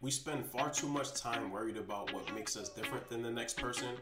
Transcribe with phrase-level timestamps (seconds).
[0.00, 3.56] We spend far too much time worried about what makes us different than the next
[3.56, 3.96] person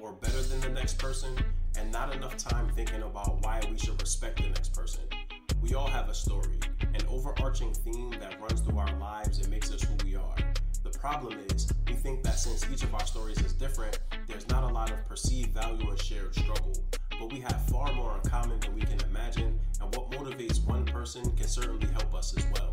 [0.00, 1.28] or better than the next person,
[1.76, 5.04] and not enough time thinking about why we should respect the next person.
[5.60, 9.70] We all have a story, an overarching theme that runs through our lives and makes
[9.70, 10.36] us who we are.
[10.84, 14.64] The problem is, we think that since each of our stories is different, there's not
[14.64, 16.82] a lot of perceived value and shared struggle.
[17.10, 20.86] But we have far more in common than we can imagine, and what motivates one
[20.86, 22.72] person can certainly help us as well.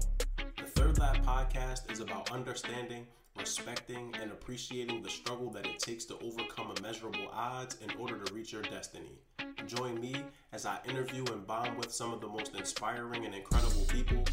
[0.89, 3.05] Third Lap podcast is about understanding,
[3.37, 8.33] respecting, and appreciating the struggle that it takes to overcome immeasurable odds in order to
[8.33, 9.19] reach your destiny.
[9.67, 10.15] Join me
[10.51, 14.23] as I interview and bond with some of the most inspiring and incredible people,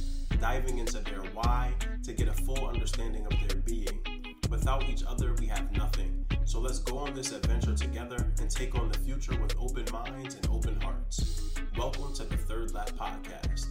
[0.41, 1.75] diving into their why
[2.05, 4.25] to get a full understanding of their being.
[4.49, 6.25] Without each other, we have nothing.
[6.47, 10.37] So let's go on this adventure together and take on the future with open minds
[10.37, 11.53] and open hearts.
[11.77, 13.67] Welcome to the Third Lap Podcast.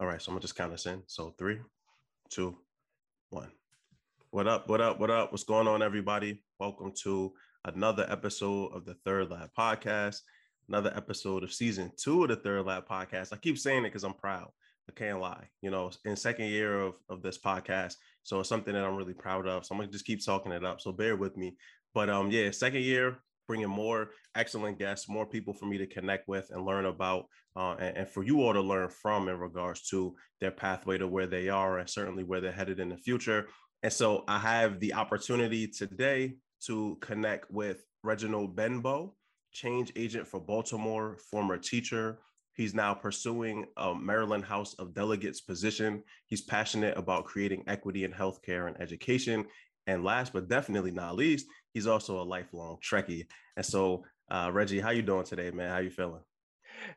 [0.00, 1.02] All right, so I'm gonna just count us in.
[1.08, 1.58] So three,
[2.30, 2.56] two,
[3.30, 3.50] one.
[4.30, 4.68] What up?
[4.68, 5.00] What up?
[5.00, 5.32] What up?
[5.32, 6.44] What's going on, everybody?
[6.60, 7.32] Welcome to
[7.64, 10.20] another episode of the Third Lap Podcast.
[10.68, 13.32] Another episode of season two of the Third Lap Podcast.
[13.32, 14.50] I keep saying it because I'm proud.
[14.88, 15.48] I can't lie.
[15.62, 17.96] You know, in second year of, of this podcast.
[18.22, 19.66] So it's something that I'm really proud of.
[19.66, 20.80] So I'm gonna just keep talking it up.
[20.80, 21.56] So bear with me.
[21.92, 26.28] But um, yeah, second year, bringing more excellent guests, more people for me to connect
[26.28, 27.24] with and learn about,
[27.56, 31.08] uh, and, and, for you all to learn from in regards to their pathway to
[31.08, 33.48] where they are and certainly where they're headed in the future.
[33.82, 39.14] And so I have the opportunity today to connect with Reginald Benbow,
[39.52, 42.18] change agent for Baltimore, former teacher.
[42.54, 46.02] He's now pursuing a Maryland House of Delegates position.
[46.26, 49.46] He's passionate about creating equity in healthcare and education.
[49.86, 51.46] And last but definitely not least,
[51.78, 53.26] he's also a lifelong Trekkie.
[53.56, 55.70] And so, uh, Reggie, how you doing today, man?
[55.70, 56.22] How you feeling?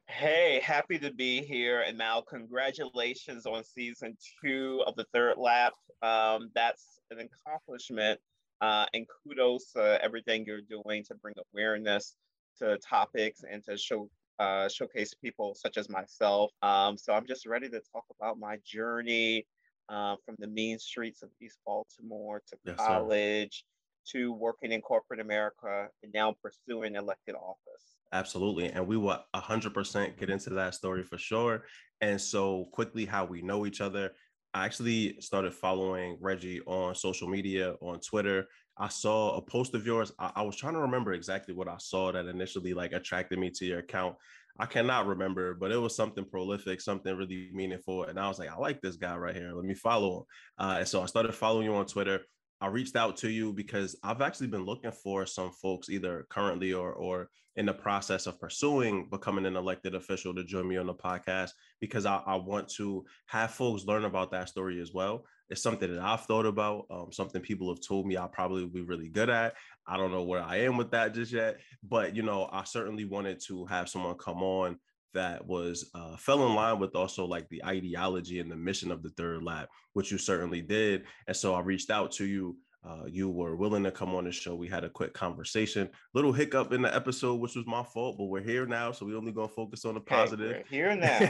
[0.07, 1.81] Hey, happy to be here.
[1.81, 5.73] And Mal, congratulations on season two of the third lap.
[6.01, 8.19] Um, that's an accomplishment.
[8.59, 12.16] Uh, and kudos to everything you're doing to bring awareness
[12.57, 16.51] to topics and to show uh, showcase people such as myself.
[16.63, 19.45] Um, so I'm just ready to talk about my journey
[19.89, 23.63] uh, from the mean streets of East Baltimore to yes, college
[24.12, 27.97] to working in corporate America and now pursuing elected office.
[28.13, 28.67] Absolutely.
[28.69, 31.63] And we will 100% get into that story for sure.
[32.01, 34.12] And so, quickly, how we know each other.
[34.53, 38.47] I actually started following Reggie on social media, on Twitter.
[38.78, 40.12] I saw a post of yours.
[40.19, 43.50] I, I was trying to remember exactly what I saw that initially like attracted me
[43.51, 44.16] to your account.
[44.59, 48.03] I cannot remember, but it was something prolific, something really meaningful.
[48.03, 49.53] And I was like, I like this guy right here.
[49.53, 50.23] Let me follow him.
[50.57, 52.22] Uh, and so I started following you on Twitter.
[52.61, 56.73] I reached out to you because I've actually been looking for some folks either currently
[56.73, 60.85] or or in the process of pursuing becoming an elected official to join me on
[60.85, 61.50] the podcast
[61.81, 65.25] because I, I want to have folks learn about that story as well.
[65.50, 68.73] It's something that I've thought about, um, something people have told me I probably would
[68.73, 69.55] be really good at.
[69.85, 73.03] I don't know where I am with that just yet, but you know, I certainly
[73.03, 74.77] wanted to have someone come on
[75.13, 79.03] that was uh, fell in line with also like the ideology and the mission of
[79.03, 81.03] the third lap, which you certainly did.
[81.27, 84.31] And so I reached out to you uh, you were willing to come on the
[84.31, 84.56] show.
[84.56, 85.88] We had a quick conversation.
[86.16, 89.16] Little hiccup in the episode, which was my fault, but we're here now, so we
[89.16, 90.64] only gonna focus on the positive.
[90.68, 91.30] Hey, here now.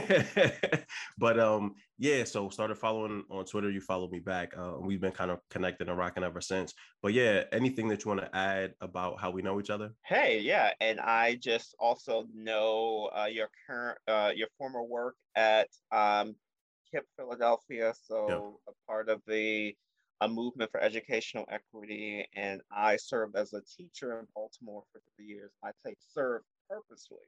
[1.18, 2.24] but um, yeah.
[2.24, 3.70] So started following on Twitter.
[3.70, 4.56] You followed me back.
[4.56, 6.72] Uh, we've been kind of connecting and rocking ever since.
[7.02, 9.92] But yeah, anything that you want to add about how we know each other?
[10.06, 15.68] Hey, yeah, and I just also know uh, your current, uh, your former work at
[15.90, 16.34] um,
[16.94, 17.92] KIPP Philadelphia.
[18.06, 18.74] So yep.
[18.74, 19.76] a part of the
[20.22, 25.26] a movement for educational equity, and I served as a teacher in Baltimore for three
[25.26, 25.50] years.
[25.64, 27.26] I say serve purposely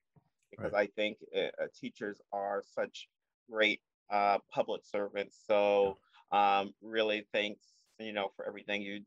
[0.51, 0.89] because right.
[0.89, 3.09] I think uh, teachers are such
[3.51, 3.81] great
[4.13, 5.41] uh, public servants.
[5.45, 5.99] So
[6.31, 7.65] um, really thanks,
[7.99, 9.01] you know, for everything you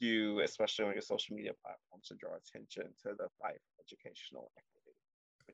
[0.00, 4.50] do, especially on your social media platforms to draw attention to the fight for educational
[4.58, 4.96] equity.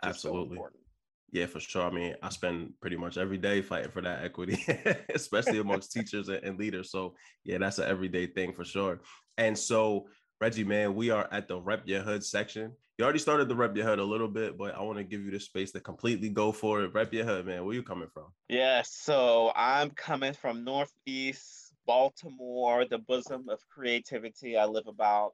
[0.03, 0.57] Absolutely.
[0.57, 0.63] So
[1.31, 1.83] yeah, for sure.
[1.83, 4.65] I mean, I spend pretty much every day fighting for that equity,
[5.15, 6.91] especially amongst teachers and leaders.
[6.91, 9.01] So, yeah, that's an everyday thing for sure.
[9.37, 10.07] And so,
[10.41, 12.73] Reggie, man, we are at the Rep Your Hood section.
[12.99, 15.23] You already started the Rep Your Hood a little bit, but I want to give
[15.23, 16.95] you the space to completely go for it.
[16.95, 17.65] Rep Your Hood, man.
[17.65, 18.27] Where you coming from?
[18.49, 24.57] Yeah, so I'm coming from Northeast Baltimore, the bosom of creativity.
[24.57, 25.33] I live about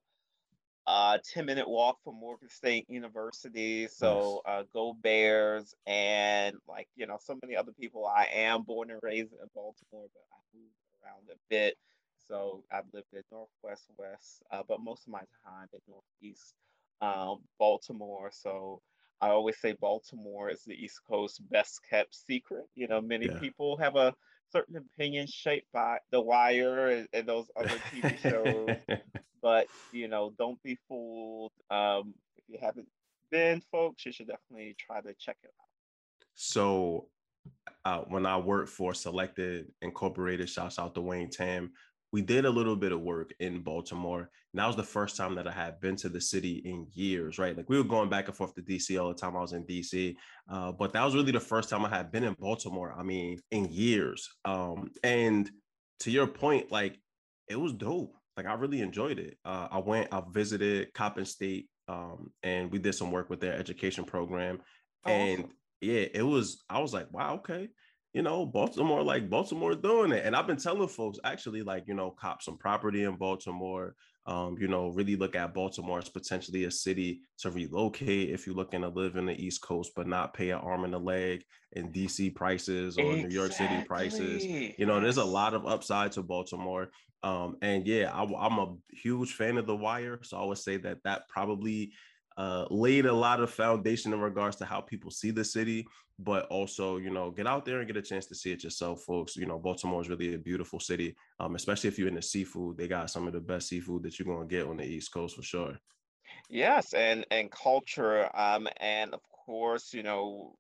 [0.87, 3.87] uh, 10 minute walk from Morgan State University.
[3.89, 4.61] So nice.
[4.61, 5.75] uh, go Bears.
[5.87, 8.07] And like, you know, so many other people.
[8.07, 10.75] I am born and raised in Baltimore, but I moved
[11.05, 11.77] around a bit.
[12.29, 16.55] so I've lived in Northwest, West, uh, but most of my time in Northeast
[17.01, 18.31] um, Baltimore.
[18.33, 18.81] So
[19.21, 22.65] I always say Baltimore is the East Coast best kept secret.
[22.75, 23.39] You know, many yeah.
[23.39, 24.15] people have a
[24.53, 28.99] certain opinions shaped by The Wire and, and those other TV shows.
[29.43, 31.53] but you know, don't be fooled.
[31.71, 32.89] Um, if you haven't
[33.31, 35.69] been, folks, you should definitely try to check it out.
[36.35, 37.09] So,
[37.85, 41.73] uh, when I worked for Selected Incorporated, shouts out to Wayne Tam,
[42.13, 44.31] we did a little bit of work in Baltimore.
[44.53, 47.39] And that was the first time that I had been to the city in years,
[47.39, 47.57] right?
[47.57, 49.65] Like we were going back and forth to DC all the time I was in
[49.65, 50.17] DC.
[50.51, 53.39] Uh, but that was really the first time I had been in Baltimore, I mean,
[53.53, 54.29] in years.
[54.45, 55.49] Um, and
[56.01, 56.99] to your point, like
[57.49, 58.17] it was dope.
[58.37, 59.37] Like I really enjoyed it.
[59.45, 63.55] Uh, I went, I visited Coppin State um, and we did some work with their
[63.55, 64.61] education program.
[65.05, 65.49] Oh, and
[65.81, 67.69] yeah, it was, I was like, wow, okay
[68.13, 70.25] you know, Baltimore, like Baltimore doing it.
[70.25, 73.95] And I've been telling folks actually, like, you know, cop some property in Baltimore.
[74.27, 78.55] Um, you know, really look at Baltimore as potentially a city to relocate if you're
[78.55, 81.43] looking to live in the East Coast, but not pay an arm and a leg
[81.73, 83.29] in DC prices or exactly.
[83.29, 84.45] New York City prices.
[84.45, 86.91] You know, there's a lot of upside to Baltimore.
[87.23, 90.21] Um, and yeah, I, I'm a huge fan of The Wire.
[90.23, 91.93] So I would say that that probably
[92.37, 95.87] uh, laid a lot of foundation in regards to how people see the city,
[96.23, 99.03] but also, you know, get out there and get a chance to see it yourself,
[99.03, 99.37] folks.
[99.37, 102.77] You know, Baltimore is really a beautiful city, um, especially if you're into seafood.
[102.77, 105.13] They got some of the best seafood that you're going to get on the East
[105.13, 105.79] Coast for sure.
[106.49, 110.57] Yes, and and culture, um, and of course, you know,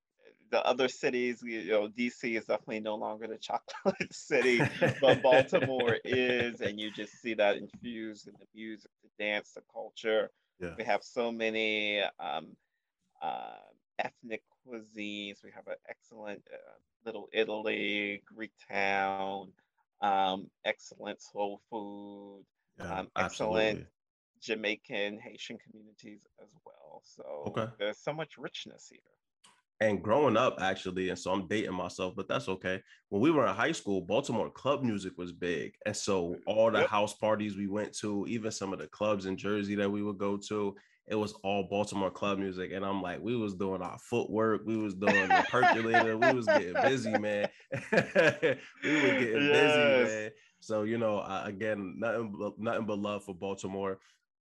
[0.50, 4.60] the other cities, you know, DC is definitely no longer the chocolate city,
[5.00, 9.62] but Baltimore is, and you just see that infused in the music, the dance, the
[9.72, 10.30] culture.
[10.58, 10.74] Yeah.
[10.76, 12.56] We have so many um,
[13.22, 13.52] uh,
[14.04, 15.42] ethnic cuisines.
[15.44, 19.52] We have an excellent uh, Little Italy, Greek town,
[20.00, 22.44] um, excellent soul food,
[22.78, 23.86] yeah, um, excellent
[24.40, 27.02] Jamaican, Haitian communities as well.
[27.04, 27.66] So okay.
[27.78, 29.00] there's so much richness here
[29.80, 33.46] and growing up actually and so i'm dating myself but that's okay when we were
[33.46, 37.66] in high school baltimore club music was big and so all the house parties we
[37.66, 40.74] went to even some of the clubs in jersey that we would go to
[41.10, 44.76] it was all baltimore club music and i'm like we was doing our footwork we
[44.76, 47.48] was doing the percolator we was getting busy man
[47.92, 50.08] we were getting yes.
[50.08, 50.30] busy man
[50.60, 53.98] so you know uh, again nothing but, nothing but love for baltimore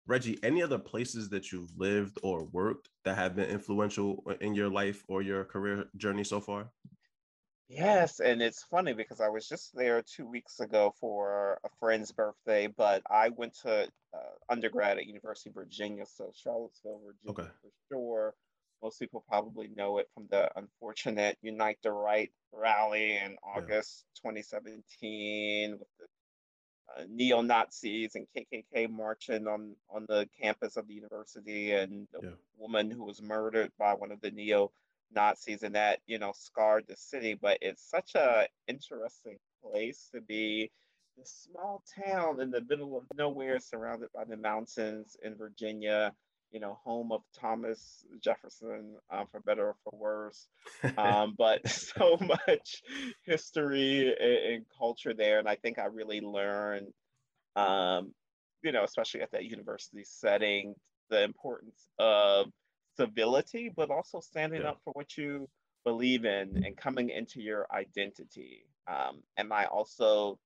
[0.07, 4.69] Reggie, any other places that you've lived or worked that have been influential in your
[4.69, 6.69] life or your career journey so far?
[7.69, 12.11] Yes, and it's funny because I was just there two weeks ago for a friend's
[12.13, 13.83] birthday, but I went to
[14.13, 14.17] uh,
[14.49, 17.51] undergrad at University of Virginia, so Charlottesville, Virginia okay.
[17.61, 18.35] for sure.
[18.81, 24.31] Most people probably know it from the unfortunate Unite the Right rally in August yeah.
[24.31, 26.05] 2017 with the
[26.95, 32.27] uh, neo Nazis and KKK marching on on the campus of the university, and the
[32.27, 32.35] yeah.
[32.57, 34.71] woman who was murdered by one of the neo
[35.13, 37.38] Nazis, and that you know scarred the city.
[37.39, 40.71] But it's such a interesting place to be.
[41.18, 46.13] This small town in the middle of nowhere, surrounded by the mountains in Virginia,
[46.51, 50.48] you know, home of Thomas Jefferson, uh, for better or for worse.
[50.98, 52.83] Um, but so much
[53.24, 55.39] history and, and, culture there.
[55.39, 56.94] And I think I really learned,
[57.56, 58.13] um,
[58.63, 60.75] you know, especially at that university setting,
[61.09, 62.47] the importance of
[62.97, 64.69] civility, but also standing yeah.
[64.69, 65.47] up for what you
[65.83, 68.66] believe in and coming into your identity.
[68.87, 70.39] Um, and I also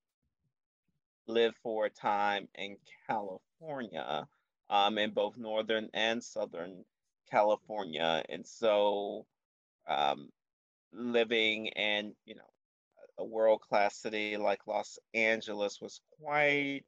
[1.28, 2.78] lived for a time in
[3.08, 4.28] California
[4.70, 6.86] um, in both Northern and Southern
[7.30, 8.24] California.
[8.30, 9.26] And so
[9.88, 10.30] um,
[10.94, 12.42] living in, you know,
[13.18, 16.86] a world-class city like Los Angeles was quite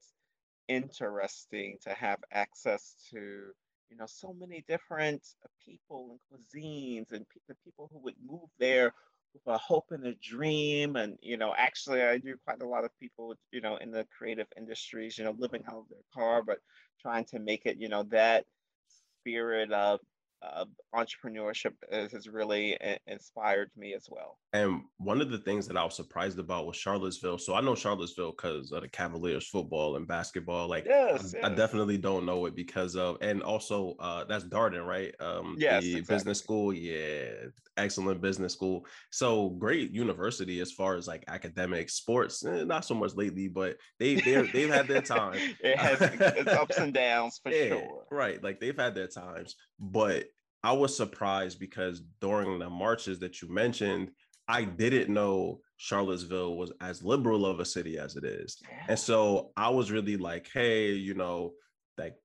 [0.67, 3.53] interesting to have access to,
[3.93, 8.15] you know, so many different uh, people and cuisines and pe- the people who would
[8.25, 8.91] move there
[9.35, 10.95] with a hope and a dream.
[10.95, 14.07] And, you know, actually I do quite a lot of people, you know, in the
[14.17, 16.57] creative industries, you know, living out of their car, but
[17.01, 18.45] trying to make it, you know, that
[19.21, 19.99] spirit of
[20.43, 24.37] uh, entrepreneurship has really inspired me as well.
[24.53, 27.39] And one of the things that I was surprised about was Charlottesville.
[27.39, 30.67] So I know Charlottesville because of the Cavaliers football and basketball.
[30.67, 31.51] Like, yes, I, yes.
[31.51, 35.13] I definitely don't know it because of, and also uh, that's Darden, right?
[35.19, 36.15] Um, yes, the exactly.
[36.15, 36.73] business school.
[36.73, 37.31] Yeah,
[37.77, 38.85] excellent business school.
[39.11, 42.45] So great university as far as like academic sports.
[42.45, 45.39] Eh, not so much lately, but they they they've had their time.
[45.61, 48.05] it has it's ups and downs for yeah, sure.
[48.11, 50.25] Right, like they've had their times, but
[50.63, 54.11] I was surprised because during the marches that you mentioned,
[54.47, 58.61] I didn't know Charlottesville was as liberal of a city as it is.
[58.87, 61.51] And so I was really like, hey, you know,
[61.97, 62.15] like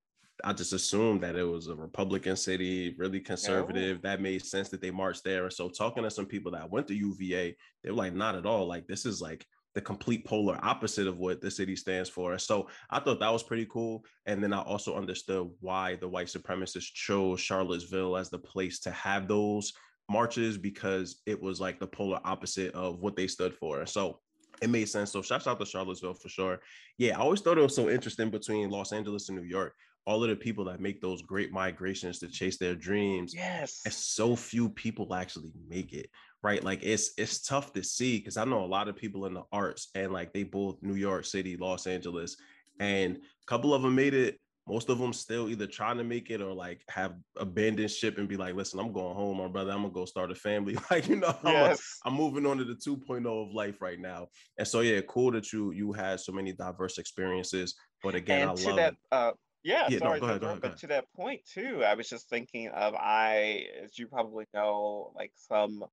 [0.44, 4.02] I just assumed that it was a Republican city, really conservative.
[4.02, 5.44] That made sense that they marched there.
[5.44, 8.46] And so talking to some people that went to UVA, they were like, not at
[8.46, 8.68] all.
[8.68, 9.44] Like this is like
[9.78, 12.36] the complete polar opposite of what the city stands for.
[12.36, 14.04] So I thought that was pretty cool.
[14.26, 18.90] And then I also understood why the white supremacists chose Charlottesville as the place to
[18.90, 19.72] have those
[20.10, 23.86] marches because it was like the polar opposite of what they stood for.
[23.86, 24.18] So
[24.60, 25.12] it made sense.
[25.12, 26.58] So shouts out to Charlottesville for sure.
[26.96, 29.76] Yeah, I always thought it was so interesting between Los Angeles and New York.
[30.06, 33.32] All of the people that make those great migrations to chase their dreams.
[33.32, 33.82] Yes.
[33.84, 36.10] And so few people actually make it
[36.42, 36.62] right?
[36.62, 39.42] Like it's it's tough to see because I know a lot of people in the
[39.52, 42.36] arts and like they both New York City, Los Angeles,
[42.80, 44.38] and a couple of them made it.
[44.68, 48.28] Most of them still either trying to make it or like have abandoned ship and
[48.28, 49.72] be like, listen, I'm going home, my brother.
[49.72, 50.76] I'm gonna go start a family.
[50.90, 51.98] like, you know, yes.
[52.04, 54.28] I'm, I'm moving on to the 2.0 of life right now.
[54.58, 57.74] And so yeah, cool that you you had so many diverse experiences.
[58.02, 59.32] But again, and I love that, uh,
[59.64, 62.68] yeah, yeah sorry, no, ahead, ahead, but to that point too, I was just thinking
[62.68, 65.84] of I, as you probably know, like some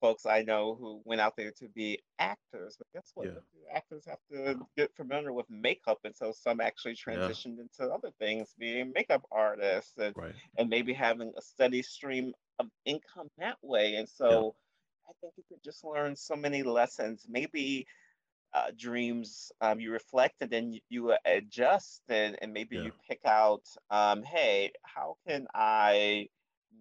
[0.00, 3.26] folks I know who went out there to be actors, but guess what?
[3.26, 3.76] Yeah.
[3.76, 7.62] Actors have to get familiar with makeup, and so some actually transitioned yeah.
[7.62, 10.34] into other things, being makeup artists, and right.
[10.58, 13.96] and maybe having a steady stream of income that way.
[13.96, 14.54] And so,
[15.06, 15.10] yeah.
[15.10, 17.26] I think you could just learn so many lessons.
[17.28, 17.86] Maybe
[18.54, 23.20] uh, dreams um, you reflect and then you, you adjust and, and maybe you pick
[23.26, 26.26] out um, hey how can i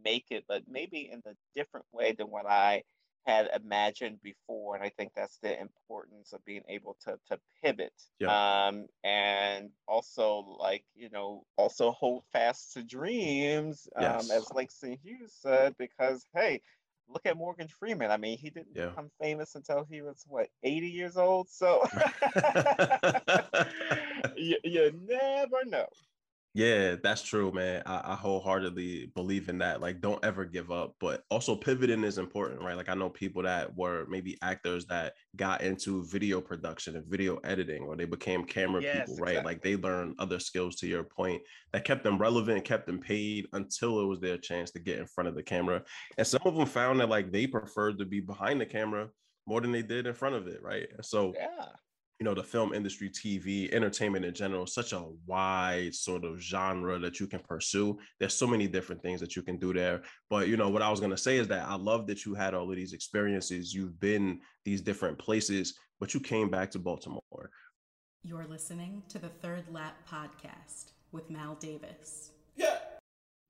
[0.03, 2.81] make it but maybe in a different way than what i
[3.25, 4.75] had imagined before.
[4.75, 7.93] And I think that's the importance of being able to to pivot.
[8.19, 8.67] Yeah.
[8.67, 14.31] Um, and also like, you know, also hold fast to dreams, um, yes.
[14.31, 16.61] as Langston Hughes said, because hey,
[17.07, 18.11] look at Morgan Freeman.
[18.11, 18.87] I mean, he didn't yeah.
[18.87, 21.49] become famous until he was what 80 years old.
[21.49, 21.83] So
[24.35, 25.87] you, you never know.
[26.55, 27.83] Yeah, that's true, man.
[27.85, 29.81] I, I, wholeheartedly believe in that.
[29.81, 30.95] Like, don't ever give up.
[31.01, 32.77] But also, pivoting is important, right?
[32.77, 37.35] Like, I know people that were maybe actors that got into video production and video
[37.43, 39.31] editing, or they became camera yes, people, right?
[39.31, 39.51] Exactly.
[39.53, 41.41] Like, they learned other skills to your point
[41.73, 45.07] that kept them relevant, kept them paid until it was their chance to get in
[45.07, 45.83] front of the camera.
[46.17, 49.09] And some of them found that, like, they preferred to be behind the camera
[49.45, 50.87] more than they did in front of it, right?
[51.01, 51.65] So, yeah
[52.19, 56.97] you know the film industry tv entertainment in general such a wide sort of genre
[56.97, 57.97] that you can pursue.
[58.19, 60.01] There's so many different things that you can do there.
[60.29, 62.33] But you know what i was going to say is that i love that you
[62.33, 63.73] had all of these experiences.
[63.73, 67.49] You've been these different places but you came back to baltimore.
[68.23, 72.31] You're listening to the third lap podcast with mal davis.
[72.55, 72.77] Yeah.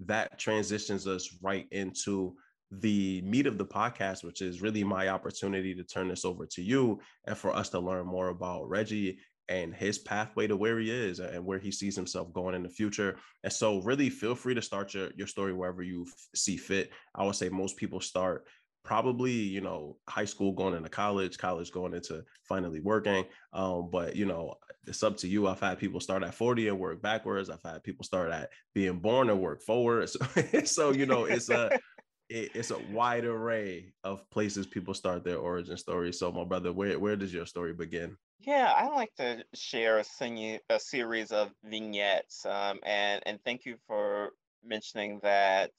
[0.01, 2.35] That transitions us right into
[2.71, 6.61] the meat of the podcast, which is really my opportunity to turn this over to
[6.61, 10.89] you and for us to learn more about Reggie and his pathway to where he
[10.89, 13.17] is and where he sees himself going in the future.
[13.43, 16.91] And so, really, feel free to start your, your story wherever you f- see fit.
[17.13, 18.47] I would say most people start
[18.85, 24.15] probably you know high school going into college college going into finally working um, but
[24.15, 24.53] you know
[24.85, 27.83] it's up to you i've had people start at 40 and work backwards i've had
[27.83, 30.19] people start at being born and work forward so,
[30.65, 31.71] so you know it's a
[32.29, 36.11] it, it's a wide array of places people start their origin story.
[36.13, 38.17] So, my brother, where where does your story begin?
[38.39, 43.65] Yeah, I like to share a, sing- a series of vignettes, um, and and thank
[43.65, 44.31] you for
[44.63, 45.71] mentioning that.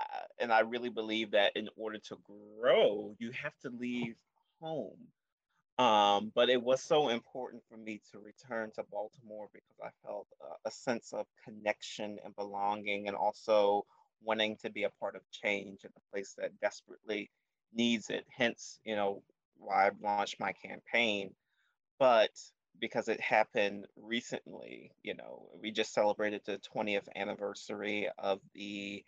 [0.00, 4.16] Uh, and I really believe that in order to grow, you have to leave
[4.60, 4.98] home.
[5.78, 10.28] Um, but it was so important for me to return to Baltimore because I felt
[10.40, 13.84] a, a sense of connection and belonging, and also
[14.24, 17.30] wanting to be a part of change in a place that desperately
[17.72, 18.24] needs it.
[18.36, 19.22] Hence, you know,
[19.58, 21.34] why I've launched my campaign.
[21.98, 22.30] But
[22.80, 29.04] because it happened recently, you know, we just celebrated the 20th anniversary of the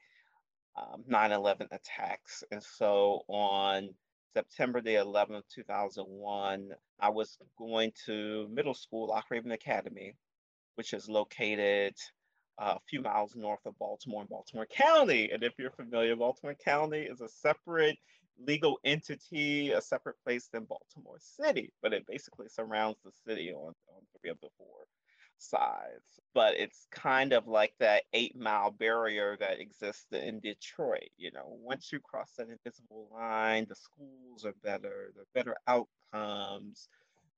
[0.76, 3.94] um, 9/11 attacks, and so on
[4.36, 6.70] September the 11th, 2001,
[7.00, 10.14] I was going to middle school, Loch Raven Academy,
[10.74, 11.94] which is located
[12.58, 15.30] Uh, a few miles north of Baltimore in Baltimore County.
[15.30, 17.98] And if you're familiar, Baltimore County is a separate
[18.38, 23.74] legal entity, a separate place than Baltimore City, but it basically surrounds the city on,
[23.88, 24.86] on three of the four
[25.38, 26.20] sides.
[26.34, 31.10] But it's kind of like that eight mile barrier that exists in Detroit.
[31.16, 36.88] You know, once you cross that invisible line, the schools are better, the better outcomes,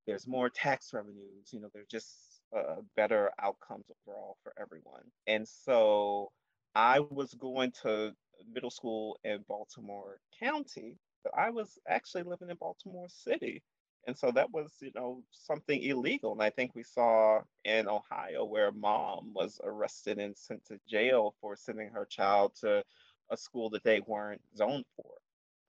[0.05, 5.03] there's more tax revenues, you know, they're just uh, better outcomes overall for everyone.
[5.27, 6.31] And so
[6.75, 8.13] I was going to
[8.51, 13.61] middle school in Baltimore County, but I was actually living in Baltimore City.
[14.07, 16.31] And so that was, you know, something illegal.
[16.31, 21.35] And I think we saw in Ohio where mom was arrested and sent to jail
[21.41, 22.83] for sending her child to
[23.29, 25.11] a school that they weren't zoned for.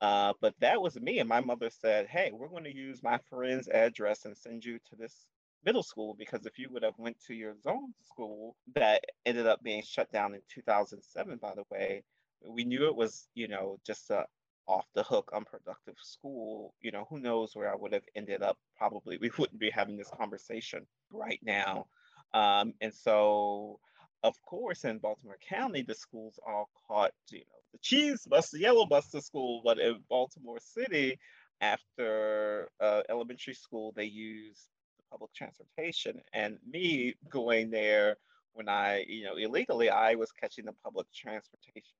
[0.00, 1.18] Uh, but that was me.
[1.18, 4.78] And my mother said, hey, we're going to use my friend's address and send you
[4.88, 5.26] to this
[5.64, 9.62] middle school because if you would have went to your zone school that ended up
[9.62, 12.02] being shut down in 2007 by the way
[12.49, 14.25] we knew it was you know just a
[14.67, 18.57] off the hook unproductive school you know who knows where i would have ended up.
[18.79, 21.87] Probably we wouldn't be having this conversation right now.
[22.33, 23.81] Um, and so
[24.23, 28.61] of course in baltimore county the schools all caught you know the cheese bus the
[28.61, 29.61] yellow bus to school.
[29.64, 31.19] But in baltimore city
[31.61, 34.69] after uh, elementary school they use
[35.11, 38.17] public transportation and me going there
[38.52, 41.95] when i you know illegally i was catching the public transportation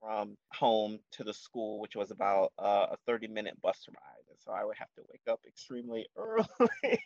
[0.00, 4.24] from home to the school, which was about uh, a 30 minute bus ride.
[4.28, 6.98] And so I would have to wake up extremely early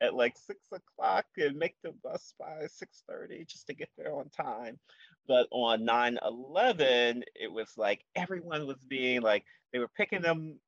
[0.00, 4.28] at like six o'clock and make the bus by 6:30 just to get there on
[4.30, 4.78] time.
[5.26, 10.58] But on 9/11, it was like everyone was being like they were picking them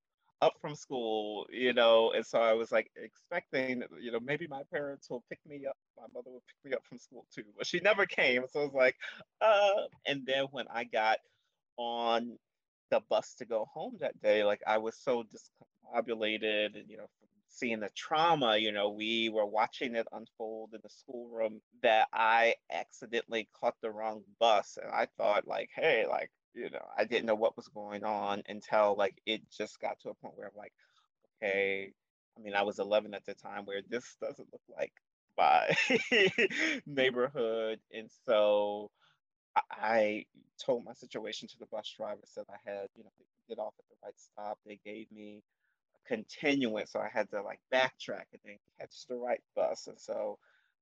[0.43, 4.63] up from school, you know, and so I was like expecting, you know, maybe my
[4.73, 5.77] parents will pick me up.
[5.97, 8.45] My mother will pick me up from school too, but she never came.
[8.51, 8.97] So I was like,
[9.41, 11.19] uh, and then when I got
[11.77, 12.39] on
[12.91, 17.07] the bus to go home that day, like I was so discombobulated and, you know,
[17.49, 22.55] seeing the trauma, you know, we were watching it unfold in the schoolroom that I
[22.73, 24.79] accidentally caught the wrong bus.
[24.81, 28.43] And I thought like, hey, like, you know, I didn't know what was going on
[28.49, 30.73] until like it just got to a point where I'm like,
[31.43, 31.93] okay,
[32.37, 34.93] I mean, I was 11 at the time where this doesn't look like
[35.39, 35.75] my
[36.87, 37.81] neighborhood.
[37.93, 38.91] And so
[39.71, 40.27] I
[40.65, 43.11] told my situation to the bus driver, said I had, you know,
[43.49, 44.59] get off at the right stop.
[44.67, 45.43] They gave me
[45.97, 49.87] a continuance, so I had to like backtrack and then catch the right bus.
[49.89, 50.39] And so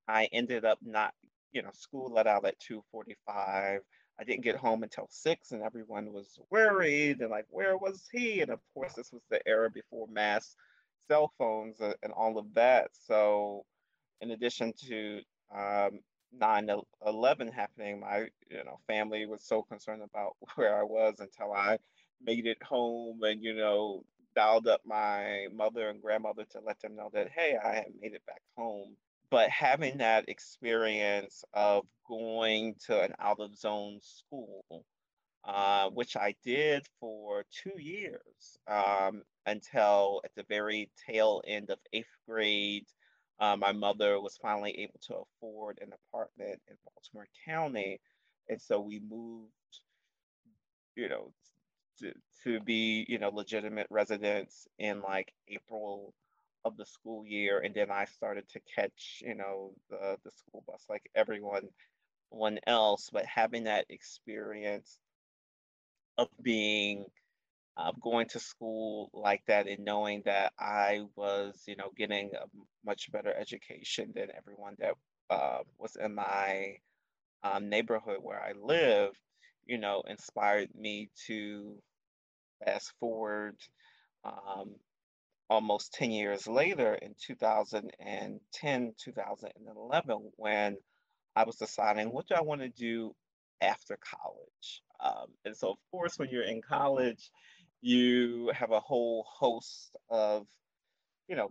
[0.09, 1.15] I ended up not,
[1.53, 3.83] you know, school let out at 245.
[4.21, 8.41] I didn't get home until six, and everyone was worried and like, where was he?
[8.41, 10.57] And of course, this was the era before mass
[11.09, 12.91] cell phones and all of that.
[12.93, 13.65] So,
[14.21, 15.21] in addition to
[15.55, 16.01] um,
[16.39, 21.79] 9-11 happening, my you know family was so concerned about where I was until I
[22.23, 26.97] made it home and you know dialed up my mother and grandmother to let them
[26.97, 28.97] know that hey, I had made it back home
[29.31, 34.65] but having that experience of going to an out of zone school,
[35.45, 41.79] uh, which I did for two years um, until at the very tail end of
[41.93, 42.87] eighth grade,
[43.41, 48.01] uh, my mother was finally able to afford an apartment in Baltimore County.
[48.49, 49.53] And so we moved,
[50.97, 51.33] you know,
[52.01, 52.13] to,
[52.45, 56.15] to be, you know, legitimate residents in like April
[56.65, 60.65] of the school year and then I started to catch, you know, the the school
[60.67, 61.69] bus like everyone
[62.31, 64.99] one else, but having that experience
[66.19, 67.05] of being
[67.77, 72.47] uh, going to school like that and knowing that I was, you know, getting a
[72.85, 74.95] much better education than everyone that
[75.31, 76.77] uh, was in my
[77.43, 79.13] um, neighborhood where I live,
[79.67, 81.77] you know, inspired me to
[82.65, 83.57] fast forward
[84.25, 84.75] um,
[85.51, 90.77] almost 10 years later in 2010, 2011, when
[91.35, 93.15] I was deciding what do I want to do
[93.61, 94.83] after college.
[95.01, 97.31] Um, and so, of course, when you're in college,
[97.81, 100.47] you have a whole host of,
[101.29, 101.51] you know,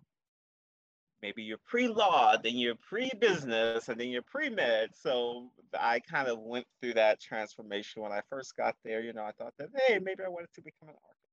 [1.21, 4.89] maybe you're pre-law, then you're pre-business, and then you're pre-med.
[4.93, 9.01] So I kind of went through that transformation when I first got there.
[9.01, 11.26] You know, I thought that, hey, maybe I wanted to become an architect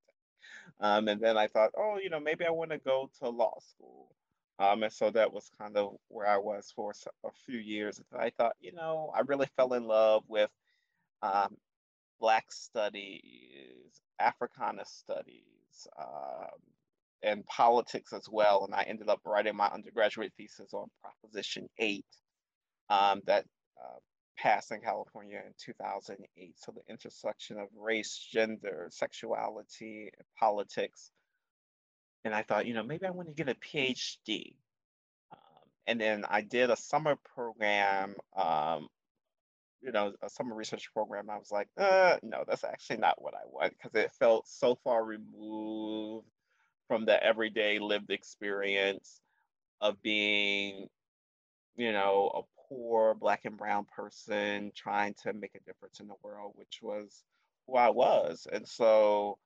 [0.79, 3.53] um, and then I thought, oh, you know, maybe I want to go to law
[3.59, 4.15] school.
[4.57, 6.93] Um, and so that was kind of where I was for
[7.25, 7.99] a few years.
[7.99, 10.49] And I thought, you know, I really fell in love with
[11.21, 11.57] um,
[12.19, 16.59] Black studies, Africana studies, um,
[17.21, 18.63] and politics as well.
[18.65, 22.05] And I ended up writing my undergraduate thesis on Proposition 8
[22.89, 23.45] um, that
[23.83, 23.97] uh,
[24.37, 26.55] passed in California in 2008.
[26.57, 31.11] So the intersection of race, gender, sexuality, and politics.
[32.23, 34.55] And I thought, you know, maybe I want to get a PhD.
[35.31, 38.87] Um, and then I did a summer program, um,
[39.81, 41.29] you know, a summer research program.
[41.29, 44.75] I was like, uh, no, that's actually not what I want because it felt so
[44.83, 46.27] far removed
[46.87, 49.21] from the everyday lived experience
[49.81, 50.87] of being,
[51.75, 56.15] you know, a poor black and brown person trying to make a difference in the
[56.23, 57.23] world, which was
[57.67, 58.47] who I was.
[58.51, 59.37] And so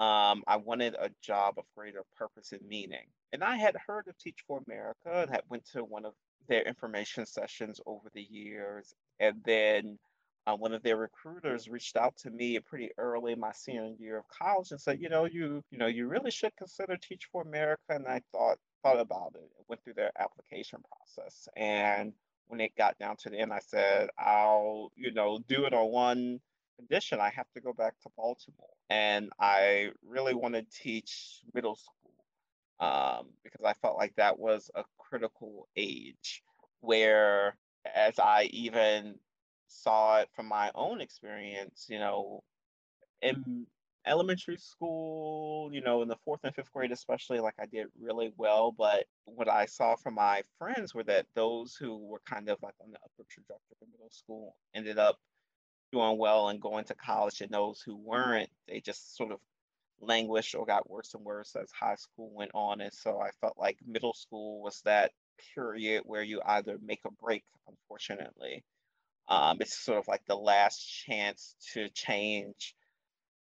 [0.00, 3.06] um, I wanted a job of greater purpose and meaning.
[3.32, 6.14] And I had heard of Teach for America and had went to one of
[6.48, 8.94] their information sessions over the years.
[9.20, 9.98] And then
[10.46, 14.28] uh, one of their recruiters reached out to me pretty early my senior year of
[14.28, 17.82] college and said, you know, you you know, you really should consider Teach for America.
[17.88, 21.48] And I thought thought about it, went through their application process.
[21.56, 22.12] And
[22.48, 25.90] when it got down to the end, I said, I'll, you know, do it on
[25.90, 26.40] one
[26.76, 27.20] condition.
[27.20, 28.68] I have to go back to Baltimore.
[28.90, 32.04] And I really want to teach middle school
[32.80, 36.42] um, because I felt like that was a critical age
[36.80, 37.56] where,
[37.94, 39.14] as I even
[39.68, 42.42] saw it from my own experience, you know,
[43.22, 43.66] in
[44.06, 48.32] elementary school, you know, in the fourth and fifth grade, especially, like I did really
[48.36, 48.72] well.
[48.72, 52.74] But what I saw from my friends were that those who were kind of like
[52.82, 55.18] on the upper trajectory in middle school ended up
[55.92, 59.38] doing well and going to college, and those who weren't, they just sort of
[60.00, 62.80] languished or got worse and worse as high school went on.
[62.80, 65.12] And so I felt like middle school was that
[65.54, 68.64] period where you either make a break, unfortunately.
[69.28, 72.74] Um, it's sort of like the last chance to change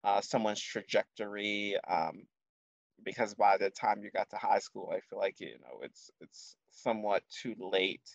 [0.03, 2.23] uh, someone's trajectory um,
[3.03, 6.11] because by the time you got to high school, I feel like you know it's
[6.21, 8.07] it's somewhat too late.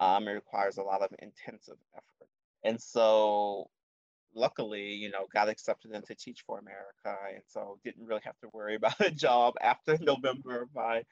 [0.00, 2.28] Um, it requires a lot of intensive effort,
[2.64, 3.70] and so
[4.34, 8.48] luckily, you know, got accepted into Teach for America, and so didn't really have to
[8.52, 11.02] worry about a job after November of my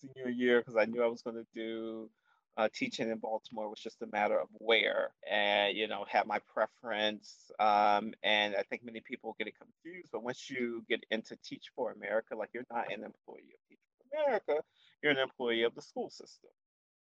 [0.00, 2.10] senior year because I knew I was going to do
[2.58, 6.40] uh, teaching in Baltimore was just a matter of where, and you know, have my
[6.52, 7.50] preference.
[7.60, 10.10] Um, and I think many people get it confused.
[10.12, 13.78] But once you get into Teach for America, like you're not an employee of Teach
[13.96, 14.62] for America,
[15.02, 16.50] you're an employee of the school system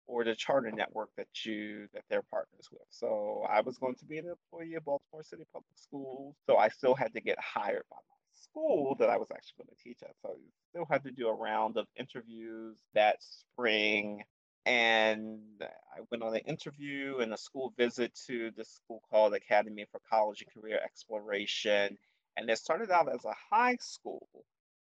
[0.06, 2.86] or the charter network that you that they're partners with.
[2.90, 6.36] So I was going to be an employee of Baltimore City Public Schools.
[6.46, 9.76] So I still had to get hired by my school that I was actually going
[9.76, 10.16] to teach at.
[10.22, 10.36] So I
[10.70, 14.22] still had to do a round of interviews that spring
[14.68, 19.86] and I went on an interview and a school visit to this school called Academy
[19.90, 21.98] for College and Career Exploration.
[22.36, 24.28] And it started out as a high school.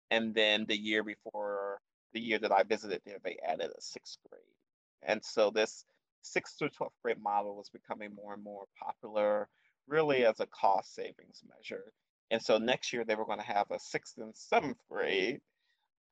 [0.10, 1.78] And then the year before,
[2.14, 4.42] the year that I visited there, they added a sixth grade.
[5.04, 5.86] And so this
[6.24, 9.48] sixth to 12th grade model was becoming more and more popular,
[9.88, 11.94] really as a cost savings measure.
[12.32, 15.42] And so next year they were going to have a sixth and seventh grade.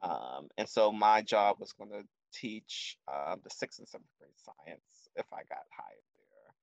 [0.04, 4.32] Um, and so my job was going to teach um, the sixth and seventh grade
[4.38, 6.54] science if I got hired there.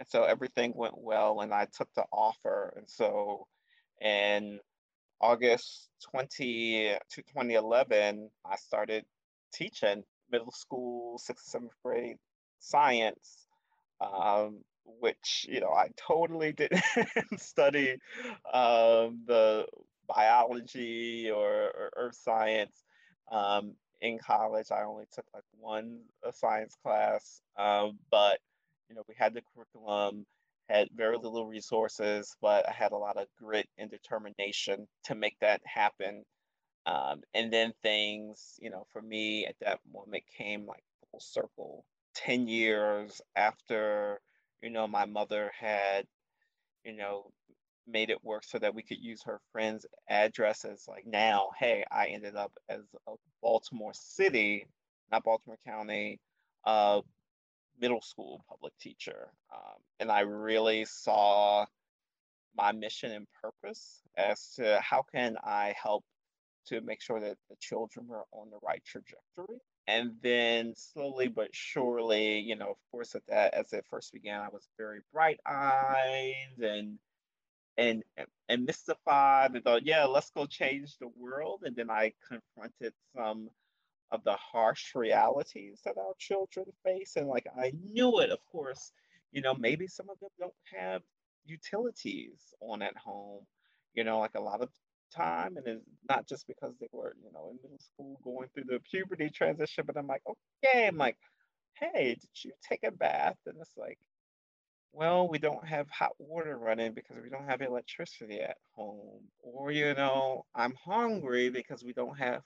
[0.00, 2.74] And so everything went well, and I took the offer.
[2.76, 3.46] And so
[4.00, 4.60] in
[5.20, 9.04] August 20, 2011, I started
[9.52, 12.18] teaching middle school, sixth and seventh grade
[12.60, 13.46] science,
[14.00, 16.82] um, which, you know, I totally didn't
[17.38, 17.98] study
[18.52, 19.66] um, the
[20.06, 22.82] biology or, or earth science.
[23.30, 24.66] Um, in college.
[24.70, 28.40] I only took like one a science class, um, but
[28.88, 30.26] you know we had the curriculum,
[30.68, 35.36] had very little resources, but I had a lot of grit and determination to make
[35.40, 36.24] that happen.
[36.86, 41.84] Um, and then things, you know, for me at that moment came like full circle.
[42.14, 44.20] Ten years after,
[44.62, 46.06] you know, my mother had,
[46.84, 47.30] you know,
[47.90, 51.84] made it work so that we could use her friend's address as like now hey
[51.90, 54.66] i ended up as a baltimore city
[55.10, 56.20] not baltimore county
[56.64, 57.00] uh,
[57.80, 61.64] middle school public teacher um, and i really saw
[62.56, 66.04] my mission and purpose as to how can i help
[66.66, 69.58] to make sure that the children were on the right trajectory.
[69.86, 74.42] And then slowly but surely you know of course at that as it first began
[74.42, 76.98] i was very bright eyed and
[77.78, 78.02] and
[78.48, 81.62] and mystified and thought, yeah, let's go change the world.
[81.64, 83.48] And then I confronted some
[84.10, 87.14] of the harsh realities that our children face.
[87.16, 88.92] And like I knew it, of course,
[89.32, 91.02] you know, maybe some of them don't have
[91.46, 93.44] utilities on at home,
[93.94, 94.70] you know, like a lot of
[95.14, 95.56] time.
[95.56, 98.80] And it's not just because they were, you know, in middle school going through the
[98.90, 101.16] puberty transition, but I'm like, okay, I'm like,
[101.74, 103.36] hey, did you take a bath?
[103.46, 103.98] And it's like,
[104.92, 109.22] well, we don't have hot water running because we don't have electricity at home.
[109.40, 112.42] Or, you know, I'm hungry because we don't have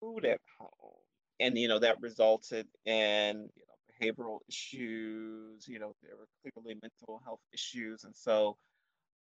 [0.00, 0.94] food at home.
[1.40, 6.78] And, you know, that resulted in, you know, behavioral issues, you know, there were clearly
[6.80, 8.04] mental health issues.
[8.04, 8.56] And so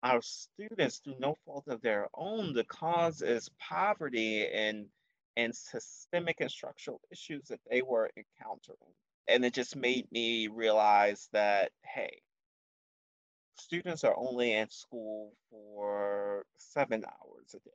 [0.04, 4.86] our students, through no fault of their own, the cause is poverty and
[5.38, 8.94] and systemic and structural issues that they were encountering.
[9.28, 12.22] And it just made me realize that, hey,
[13.56, 17.72] students are only in school for seven hours a day.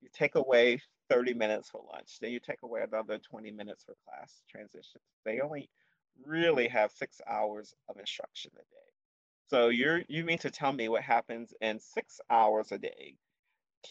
[0.00, 3.94] you take away 30 minutes for lunch, then you take away another 20 minutes for
[4.04, 5.00] class transition.
[5.24, 5.68] They only
[6.24, 8.88] really have six hours of instruction a day.
[9.46, 13.14] So you're you mean to tell me what happens in six hours a day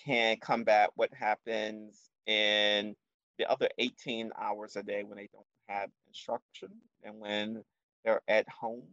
[0.06, 2.96] can combat what happens in
[3.38, 6.70] the other 18 hours a day when they don't have instruction
[7.04, 7.64] and when
[8.04, 8.84] they're at home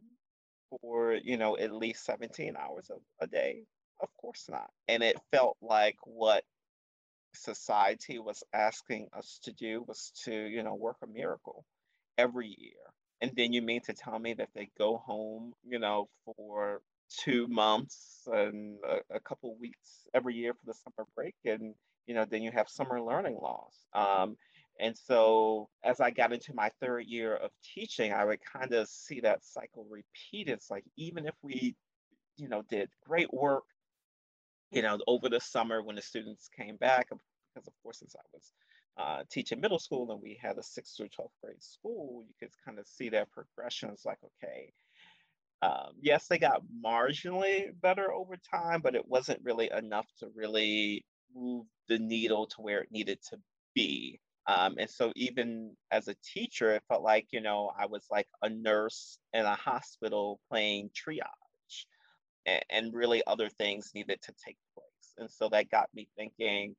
[0.81, 3.63] for you know at least 17 hours a, a day?
[4.01, 4.71] Of course not.
[4.89, 6.45] And it felt like what
[7.35, 11.65] society was asking us to do was to you know work a miracle
[12.19, 12.73] every year.
[13.21, 17.47] And then you mean to tell me that they go home you know for two
[17.49, 21.75] months and a, a couple weeks every year for the summer break and
[22.07, 23.75] you know then you have summer learning loss.
[23.95, 24.37] Um,
[24.81, 28.89] and so as I got into my third year of teaching, I would kind of
[28.89, 30.49] see that cycle repeat.
[30.49, 31.77] It's like even if we,
[32.37, 33.65] you know, did great work,
[34.73, 38.23] you know, over the summer when the students came back, because of course, since I
[38.33, 38.53] was
[38.97, 42.55] uh, teaching middle school and we had a sixth through 12th grade school, you could
[42.65, 43.91] kind of see that progression.
[43.91, 44.73] It's like, okay,
[45.63, 51.05] um, yes, they got marginally better over time, but it wasn't really enough to really
[51.35, 53.39] move the needle to where it needed to
[53.75, 54.21] be.
[54.47, 58.29] Um, and so even as a teacher, it felt like, you know, I was like
[58.43, 61.87] a nurse in a hospital playing triage
[62.45, 65.15] and, and really other things needed to take place.
[65.17, 66.77] And so that got me thinking,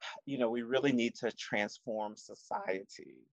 [0.26, 3.26] you know, we really need to transform society.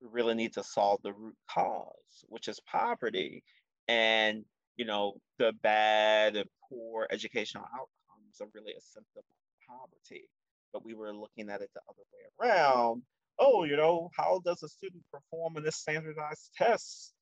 [0.00, 3.44] We really need to solve the root cause, which is poverty.
[3.86, 4.44] And,
[4.76, 10.28] you know, the bad and poor educational outcomes are really a symptom of poverty
[10.74, 13.02] but we were looking at it the other way around.
[13.38, 17.14] Oh, you know, how does a student perform in this standardized test?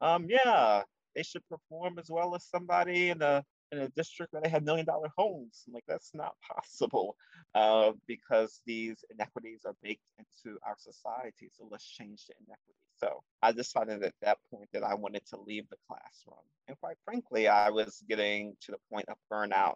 [0.00, 0.82] Um, yeah,
[1.14, 4.64] they should perform as well as somebody in a in a district where they had
[4.64, 5.64] million dollar homes.
[5.66, 7.16] I'm like that's not possible
[7.54, 11.50] uh, because these inequities are baked into our society.
[11.56, 12.78] So let's change the inequity.
[12.98, 16.44] So I decided at that point that I wanted to leave the classroom.
[16.68, 19.74] And quite frankly, I was getting to the point of burnout.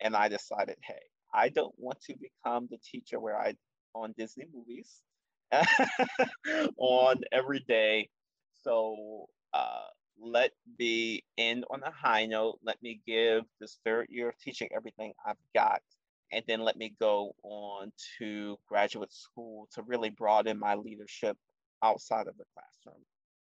[0.00, 1.02] And I decided, hey,
[1.34, 3.54] I don't want to become the teacher where I
[3.94, 5.00] on Disney movies
[6.78, 8.08] on every day.
[8.62, 9.86] So uh,
[10.20, 12.58] let me end on a high note.
[12.64, 15.82] Let me give this third year of teaching everything I've got.
[16.32, 21.36] And then let me go on to graduate school to really broaden my leadership
[21.82, 23.02] outside of the classroom.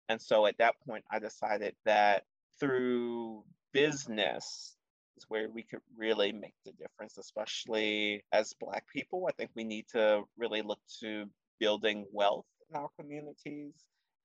[0.09, 2.23] And so at that point, I decided that
[2.59, 4.75] through business,
[5.17, 9.27] is where we could really make the difference, especially as Black people.
[9.27, 11.25] I think we need to really look to
[11.59, 13.73] building wealth in our communities.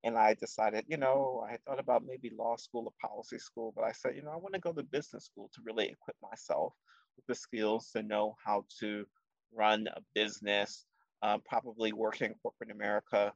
[0.05, 3.85] And I decided, you know, I thought about maybe law school or policy school, but
[3.85, 6.73] I said, you know, I want to go to business school to really equip myself
[7.17, 9.05] with the skills to know how to
[9.53, 10.85] run a business,
[11.23, 13.33] uh, probably work in corporate America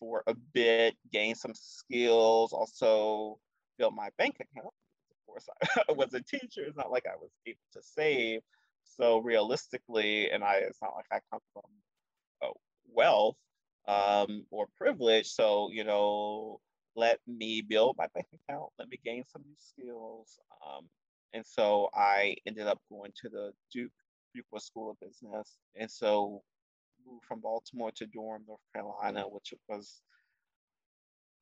[0.00, 3.38] for a bit, gain some skills, also
[3.78, 4.72] build my bank account
[5.88, 6.62] I was a teacher.
[6.66, 8.40] It's not like I was able to save.
[8.84, 11.62] So realistically, and I, it's not like I come from
[12.42, 12.52] uh,
[12.92, 13.36] wealth
[13.86, 15.28] um, or privilege.
[15.28, 16.60] So you know,
[16.96, 18.70] let me build my bank account.
[18.78, 20.38] Let me gain some new skills.
[20.66, 20.88] Um,
[21.34, 23.92] and so I ended up going to the Duke
[24.34, 26.42] Fuqua School of Business, and so
[27.06, 30.00] moved from Baltimore to Durham, North Carolina, which was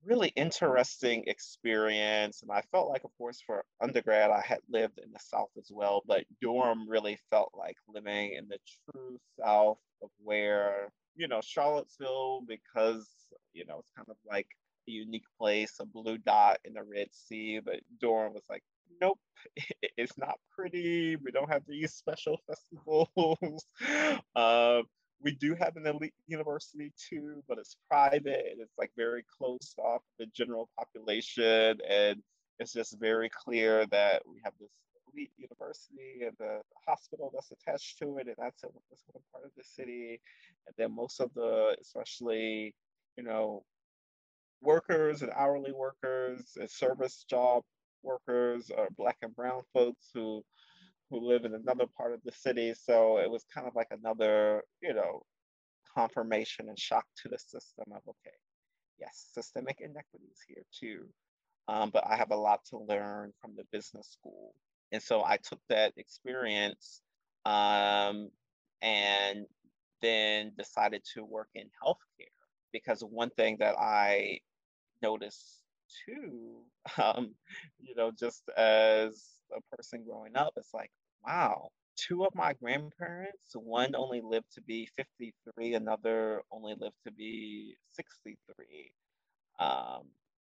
[0.07, 2.43] really interesting experience.
[2.43, 5.69] And I felt like, of course, for undergrad, I had lived in the South as
[5.71, 8.59] well, but Durham really felt like living in the
[8.93, 13.09] true South of where, you know, Charlottesville, because,
[13.53, 14.49] you know, it's kind of like
[14.89, 18.63] a unique place, a blue dot in the Red Sea, but Durham was like,
[19.01, 19.19] nope,
[19.97, 21.17] it's not pretty.
[21.17, 23.67] We don't have these special festivals.
[24.37, 24.85] um,
[25.23, 29.75] we do have an elite university too, but it's private and it's like very close
[29.79, 31.79] off the general population.
[31.89, 32.23] And
[32.59, 34.71] it's just very clear that we have this
[35.13, 39.45] elite university and the hospital that's attached to it, and that's, a, that's one part
[39.45, 40.21] of the city.
[40.67, 42.75] And then most of the, especially,
[43.17, 43.63] you know,
[44.63, 47.63] workers and hourly workers and service job
[48.03, 50.43] workers or black and brown folks who
[51.11, 52.75] who live in another part of the city.
[52.75, 55.25] So it was kind of like another, you know,
[55.95, 58.37] confirmation and shock to the system of, okay,
[58.99, 61.07] yes, systemic inequities here too.
[61.69, 64.55] Um, but I have a lot to learn from the business school.
[64.93, 67.01] And so I took that experience
[67.45, 68.31] um,
[68.83, 69.47] and
[70.03, 72.27] then decided to work in healthcare
[72.73, 74.41] because one thing that I
[75.03, 75.63] noticed
[76.05, 76.63] too,
[77.03, 77.35] um,
[77.81, 80.91] you know, just as a person growing up, it's like,
[81.27, 87.13] wow, two of my grandparents, one only lived to be 53, another only lived to
[87.13, 88.93] be 63.
[89.59, 90.03] Um,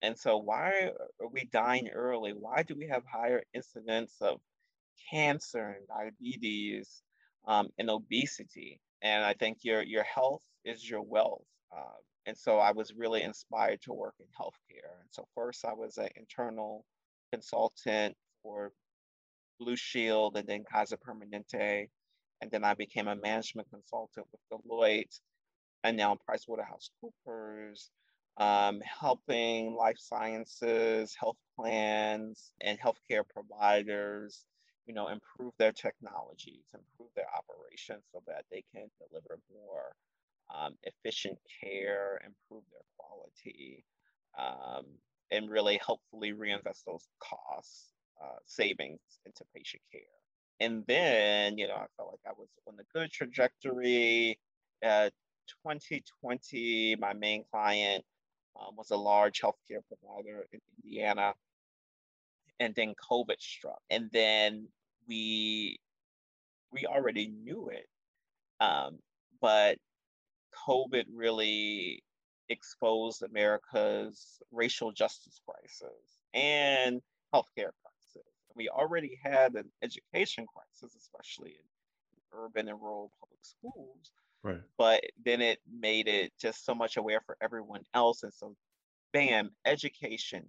[0.03, 2.33] and so, why are we dying early?
[2.33, 4.41] Why do we have higher incidence of
[5.11, 7.03] cancer and diabetes
[7.47, 8.81] um, and obesity?
[9.03, 11.45] And I think your your health is your wealth.
[11.75, 15.01] Uh, and so, I was really inspired to work in healthcare.
[15.01, 16.85] And so, first, I was an internal
[17.33, 18.73] consultant for
[19.59, 21.89] Blue Shield and then Kaiser Permanente.
[22.41, 25.21] And then I became a management consultant with Deloitte
[25.85, 27.91] and now PricewaterhouseCoopers,
[28.39, 34.45] um, helping life sciences, health plans, and healthcare providers,
[34.87, 39.95] you know, improve their technologies, improve their operations so that they can deliver more
[40.55, 43.85] um, efficient care, improve their quality,
[44.39, 44.85] um,
[45.31, 50.03] and really hopefully reinvest those costs uh, savings into patient care.
[50.61, 54.39] And then, you know, I felt like I was on a good trajectory.
[54.85, 55.11] Uh,
[55.67, 58.05] 2020, my main client
[58.59, 61.35] um, was a large healthcare provider in Indiana.
[62.61, 63.81] And then COVID struck.
[63.91, 64.69] And then
[65.09, 65.79] we
[66.71, 67.87] we already knew it.
[68.61, 68.99] Um,
[69.41, 69.79] but
[70.67, 72.03] COVID really
[72.49, 77.01] exposed America's racial justice crisis and
[77.35, 77.71] healthcare
[78.55, 84.13] we already had an education crisis, especially in urban and rural public schools.
[84.43, 84.61] Right.
[84.77, 88.23] But then it made it just so much aware for everyone else.
[88.23, 88.55] And so,
[89.13, 90.45] bam, education,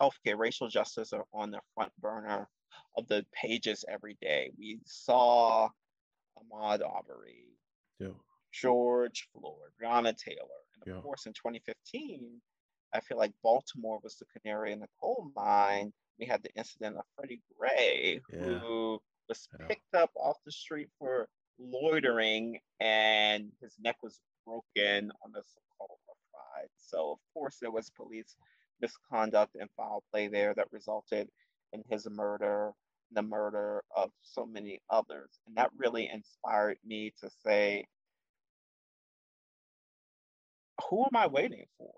[0.00, 2.48] healthcare, racial justice are on the front burner
[2.96, 4.50] of the pages every day.
[4.58, 5.68] We saw
[6.38, 7.56] Ahmaud Arbery,
[7.98, 8.08] yeah.
[8.52, 10.60] George Floyd, Breonna Taylor.
[10.74, 11.00] And of yeah.
[11.00, 12.40] course, in 2015,
[12.94, 16.96] I feel like Baltimore was the canary in the coal mine we had the incident
[16.96, 18.40] of Freddie Gray, yeah.
[18.40, 19.66] who was yeah.
[19.66, 21.28] picked up off the street for
[21.58, 25.98] loitering and his neck was broken on the so-called
[26.34, 26.68] ride.
[26.76, 28.36] So of course there was police
[28.80, 31.28] misconduct and foul play there that resulted
[31.72, 32.72] in his murder,
[33.12, 35.30] the murder of so many others.
[35.46, 37.86] And that really inspired me to say,
[40.88, 41.92] who am I waiting for?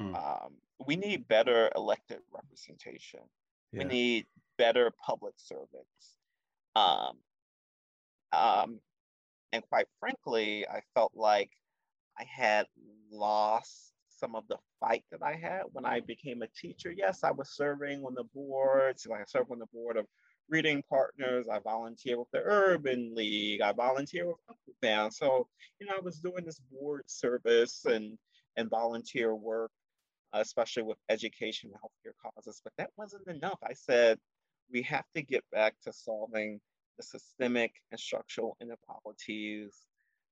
[0.00, 0.16] Mm.
[0.16, 0.52] Um,
[0.86, 3.20] we need better elected representation.
[3.72, 3.78] Yeah.
[3.80, 4.26] We need
[4.58, 6.18] better public servants.
[6.74, 7.18] Um,
[8.32, 8.80] um,
[9.52, 11.50] and quite frankly, I felt like
[12.18, 12.66] I had
[13.10, 16.92] lost some of the fight that I had when I became a teacher.
[16.92, 19.06] Yes, I was serving on the boards.
[19.12, 20.06] I served on the board of
[20.48, 21.48] reading partners.
[21.48, 23.60] I volunteer with the Urban League.
[23.62, 25.12] I volunteer with Uncle Band.
[25.12, 25.48] So,
[25.80, 28.18] you know, I was doing this board service and
[28.56, 29.70] and volunteer work
[30.34, 32.62] Uh, especially with education and healthcare causes.
[32.64, 33.58] But that wasn't enough.
[33.62, 34.18] I said,
[34.72, 36.58] we have to get back to solving
[36.96, 39.74] the systemic and structural inequalities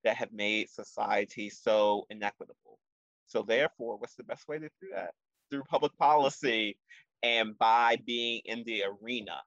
[0.04, 2.78] that have made society so inequitable.
[3.26, 5.10] So, therefore, what's the best way to do that?
[5.50, 6.78] Through public policy
[7.22, 9.42] and by being in the arena.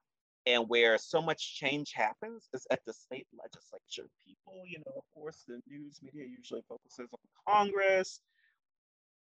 [0.46, 4.08] And where so much change happens is at the state legislature.
[4.24, 8.20] People, you know, of course, the news media usually focuses on Congress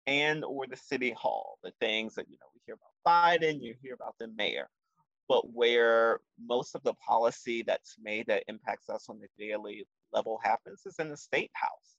[0.08, 3.76] and or the city hall, the things that you know we hear about Biden, you
[3.82, 4.70] hear about the mayor,
[5.28, 10.40] but where most of the policy that's made that impacts us on the daily level
[10.44, 11.96] happens is in the state house,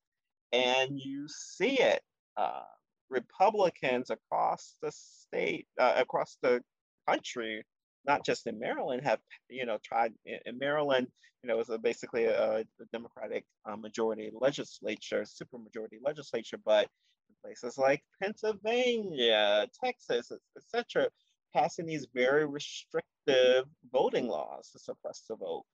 [0.53, 2.03] and you see it.
[2.37, 2.63] Uh,
[3.09, 6.61] Republicans across the state, uh, across the
[7.09, 7.63] country,
[8.05, 10.13] not just in Maryland, have you know tried.
[10.25, 11.09] In Maryland,
[11.43, 16.89] you know, was basically a, a Democratic uh, majority legislature, supermajority legislature, but
[17.43, 21.09] places like Pennsylvania, Texas, etc.,
[21.55, 25.65] passing these very restrictive voting laws to suppress the vote,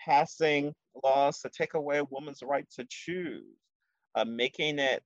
[0.00, 3.56] passing laws to take away a woman's right to choose,
[4.14, 5.02] uh, making it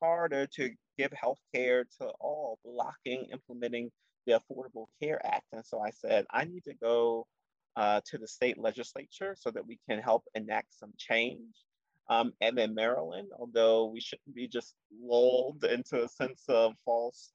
[0.00, 3.90] harder to give health care to all, blocking implementing
[4.26, 5.46] the Affordable Care Act.
[5.52, 7.26] And so I said, I need to go
[7.76, 11.54] uh, to the state legislature so that we can help enact some change
[12.08, 17.32] um, and in Maryland, although we shouldn't be just lulled into a sense of false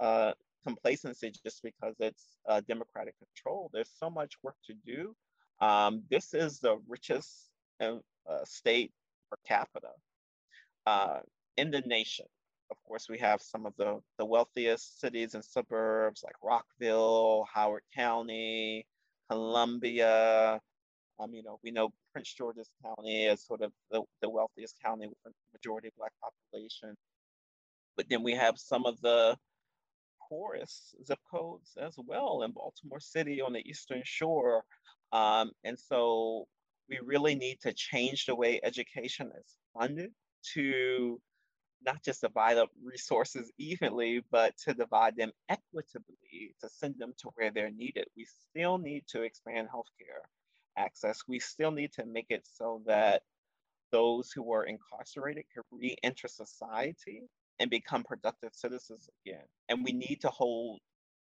[0.00, 0.32] uh,
[0.66, 3.70] complacency just because it's uh, Democratic control.
[3.72, 5.14] There's so much work to do.
[5.60, 7.50] Um, this is the richest
[7.80, 7.98] uh,
[8.44, 8.92] state
[9.30, 9.90] per capita
[10.86, 11.20] uh,
[11.56, 12.26] in the nation.
[12.70, 17.84] Of course, we have some of the, the wealthiest cities and suburbs like Rockville, Howard
[17.94, 18.86] County,
[19.30, 20.60] Columbia,
[21.18, 25.06] um, you know, we know Prince George's County is sort of the, the wealthiest county
[25.06, 26.94] with a majority Black population.
[27.96, 29.36] But then we have some of the
[30.28, 34.64] poorest zip codes as well in Baltimore City on the Eastern Shore.
[35.12, 36.46] Um, and so
[36.88, 40.10] we really need to change the way education is funded
[40.54, 41.20] to
[41.84, 47.30] not just divide up resources evenly, but to divide them equitably to send them to
[47.34, 48.06] where they're needed.
[48.16, 50.24] We still need to expand healthcare
[50.76, 51.22] access.
[51.26, 53.22] We still need to make it so that
[53.92, 57.22] those who are incarcerated can re-enter society
[57.58, 59.44] and become productive citizens again.
[59.68, 60.80] And we need to hold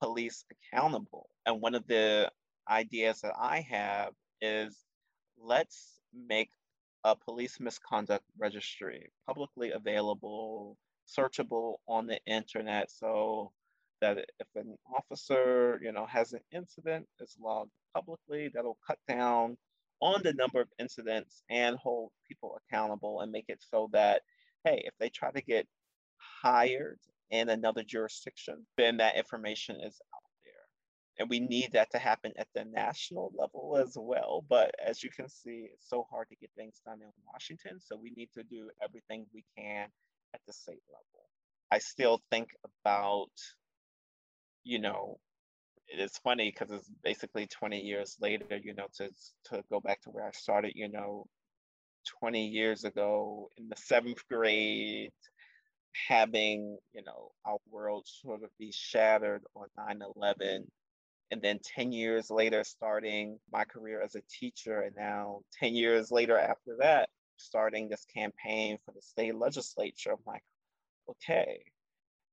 [0.01, 1.29] police accountable.
[1.45, 2.31] And one of the
[2.69, 4.77] ideas that I have is
[5.39, 6.51] let's make
[7.05, 10.77] a police misconduct registry publicly available,
[11.07, 13.53] searchable on the internet so
[14.01, 19.57] that if an officer, you know, has an incident, it's logged publicly, that'll cut down
[20.01, 24.23] on the number of incidents and hold people accountable and make it so that,
[24.65, 25.67] hey, if they try to get
[26.19, 26.99] hired
[27.31, 30.53] in another jurisdiction, then that information is out there.
[31.19, 34.45] And we need that to happen at the national level as well.
[34.49, 37.81] But as you can see, it's so hard to get things done in Washington.
[37.81, 39.89] So we need to do everything we can
[40.35, 41.27] at the state level.
[41.73, 42.51] I still think
[42.85, 43.31] about,
[44.67, 45.19] you know,
[45.87, 49.09] it's funny because it's basically 20 years later, you know, to,
[49.45, 51.27] to go back to where I started, you know,
[52.21, 55.13] 20 years ago in the seventh grade,
[56.09, 60.67] having, you know, our world sort of be shattered on 9 11.
[61.31, 64.81] And then 10 years later, starting my career as a teacher.
[64.81, 70.13] And now 10 years later after that, starting this campaign for the state legislature.
[70.13, 70.43] I'm like,
[71.09, 71.61] okay,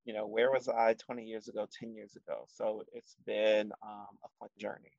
[0.04, 2.46] you know, where was I 20 years ago, 10 years ago?
[2.48, 4.92] So it's been um, a fun journey.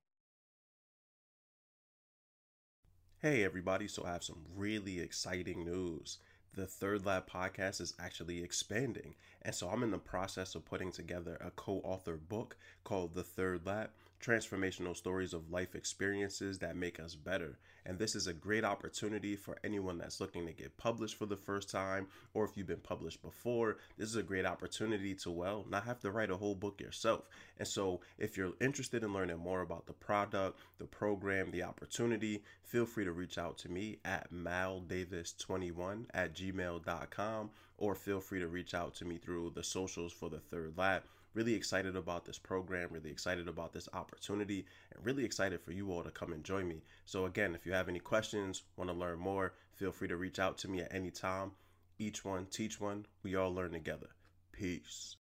[3.19, 3.87] Hey, everybody.
[3.87, 6.17] So I have some really exciting news.
[6.53, 9.15] The Third Lap podcast is actually expanding.
[9.41, 13.23] And so I'm in the process of putting together a co author book called The
[13.23, 13.91] Third Lap
[14.25, 17.59] Transformational Stories of Life Experiences That Make Us Better.
[17.85, 21.35] And this is a great opportunity for anyone that's looking to get published for the
[21.35, 25.63] first time, or if you've been published before, this is a great opportunity to, well,
[25.69, 27.29] not have to write a whole book yourself.
[27.59, 32.41] And so, if you're interested in learning more about the product, the program, the opportunity,
[32.63, 38.47] feel free to reach out to me at maldavis21 at gmail.com, or feel free to
[38.47, 41.05] reach out to me through the socials for the third lap
[41.35, 44.65] really excited about this program, really excited about this opportunity,
[44.95, 46.81] and really excited for you all to come and join me.
[47.05, 50.39] So, again, if you have any questions, want to learn more, feel free to reach
[50.39, 51.51] out to me at any time.
[51.99, 53.05] Each one, teach one.
[53.23, 54.07] We all learn together.
[54.51, 55.17] Peace.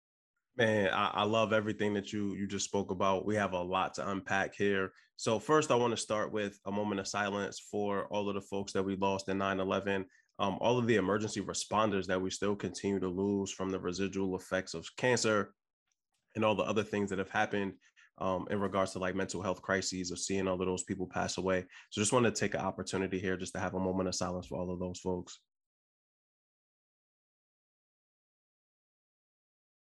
[0.57, 3.25] Man, I, I, love everything that you you just spoke about.
[3.25, 4.93] We have a lot to unpack here.
[5.17, 8.41] So first, I want to start with a moment of silence for all of the
[8.41, 10.05] folks that we lost in 9/11.
[10.41, 14.37] Um, all of the emergency responders that we still continue to lose from the residual
[14.37, 15.55] effects of cancer,
[16.39, 17.73] and all the other things that have happened
[18.19, 21.37] um, in regards to like mental health crises of seeing all of those people pass
[21.37, 21.65] away.
[21.91, 24.47] So just want to take an opportunity here just to have a moment of silence
[24.47, 25.41] for all of those folks.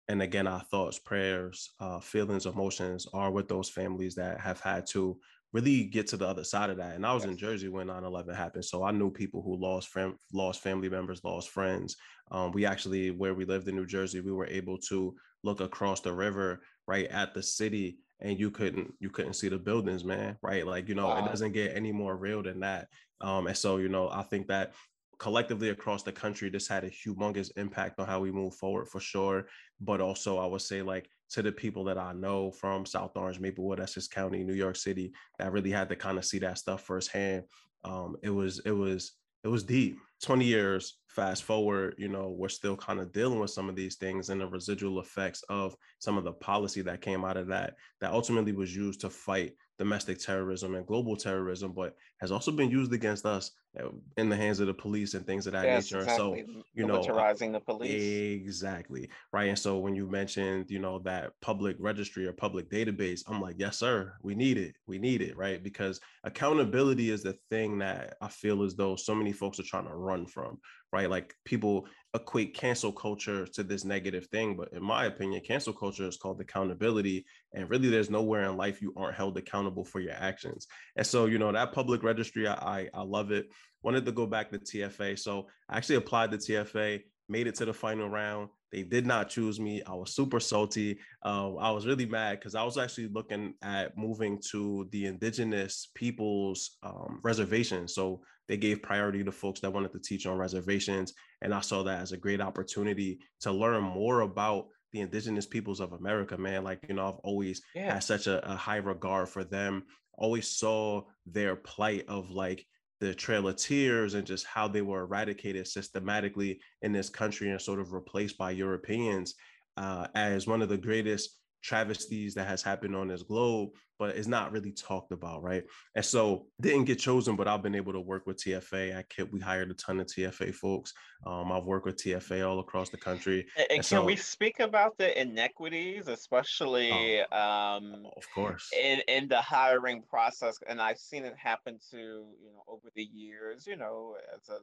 [0.08, 4.86] And again, our thoughts, prayers, uh, feelings, emotions are with those families that have had
[4.88, 5.16] to
[5.52, 6.96] really get to the other side of that.
[6.96, 7.30] And I was yes.
[7.30, 11.22] in Jersey when 9/11 happened, so I knew people who lost friend, lost family members,
[11.22, 11.96] lost friends.
[12.32, 16.00] Um, we actually, where we lived in New Jersey, we were able to look across
[16.00, 20.36] the river right at the city, and you couldn't you couldn't see the buildings, man.
[20.42, 21.24] Right, like you know, wow.
[21.24, 22.88] it doesn't get any more real than that.
[23.20, 24.72] Um, and so you know, I think that
[25.18, 29.00] collectively across the country, this had a humongous impact on how we move forward for
[29.00, 29.46] sure.
[29.80, 33.38] But also, I would say like to the people that I know from South Orange,
[33.38, 36.82] Maplewood, Essex County, New York City, that really had to kind of see that stuff
[36.82, 37.44] firsthand.
[37.84, 39.12] Um, it was it was
[39.44, 39.98] it was deep.
[40.22, 43.96] 20 years fast forward, you know, we're still kind of dealing with some of these
[43.96, 47.74] things and the residual effects of some of the policy that came out of that,
[48.00, 52.70] that ultimately was used to fight domestic terrorism and global terrorism, but has also been
[52.70, 55.84] used against us uh, in the hands of the police and things of that yes,
[55.84, 56.02] nature.
[56.02, 56.44] Exactly.
[56.46, 58.42] So, you know, militarizing the police.
[58.42, 59.08] Exactly.
[59.32, 59.48] Right.
[59.48, 63.56] And so when you mentioned, you know, that public registry or public database, I'm like,
[63.58, 64.74] yes, sir, we need it.
[64.86, 65.36] We need it.
[65.36, 65.62] Right.
[65.62, 69.86] Because accountability is the thing that I feel as though so many folks are trying
[69.86, 70.58] to run from
[70.92, 71.08] right?
[71.08, 76.06] Like people equate cancel culture to this negative thing, but in my opinion, cancel culture
[76.06, 77.24] is called accountability.
[77.54, 80.66] And really, there's nowhere in life you aren't held accountable for your actions.
[80.96, 83.50] And so, you know, that public registry, I I, I love it.
[83.82, 87.64] Wanted to go back to TFA, so I actually applied to TFA, made it to
[87.64, 88.50] the final round.
[88.72, 89.82] They did not choose me.
[89.84, 90.98] I was super salty.
[91.24, 95.88] Uh, I was really mad because I was actually looking at moving to the indigenous
[95.94, 97.88] people's um, reservation.
[97.88, 101.14] So they gave priority to folks that wanted to teach on reservations.
[101.42, 105.80] And I saw that as a great opportunity to learn more about the indigenous peoples
[105.80, 106.64] of America, man.
[106.64, 107.94] Like, you know, I've always yeah.
[107.94, 112.66] had such a, a high regard for them, always saw their plight of like,
[113.00, 117.60] the Trail of Tears and just how they were eradicated systematically in this country and
[117.60, 119.34] sort of replaced by Europeans
[119.76, 124.26] uh, as one of the greatest travesties that has happened on this globe, but it's
[124.26, 125.62] not really talked about, right?
[125.94, 128.96] And so didn't get chosen, but I've been able to work with TFA.
[128.96, 130.94] I kept we hired a ton of TFA folks.
[131.26, 133.46] Um, I've worked with TFA all across the country.
[133.56, 139.00] And, and can so, we speak about the inequities, especially oh, um, of course in,
[139.08, 140.58] in the hiring process?
[140.66, 143.66] And I've seen it happen to you know over the years.
[143.66, 144.58] You know, as a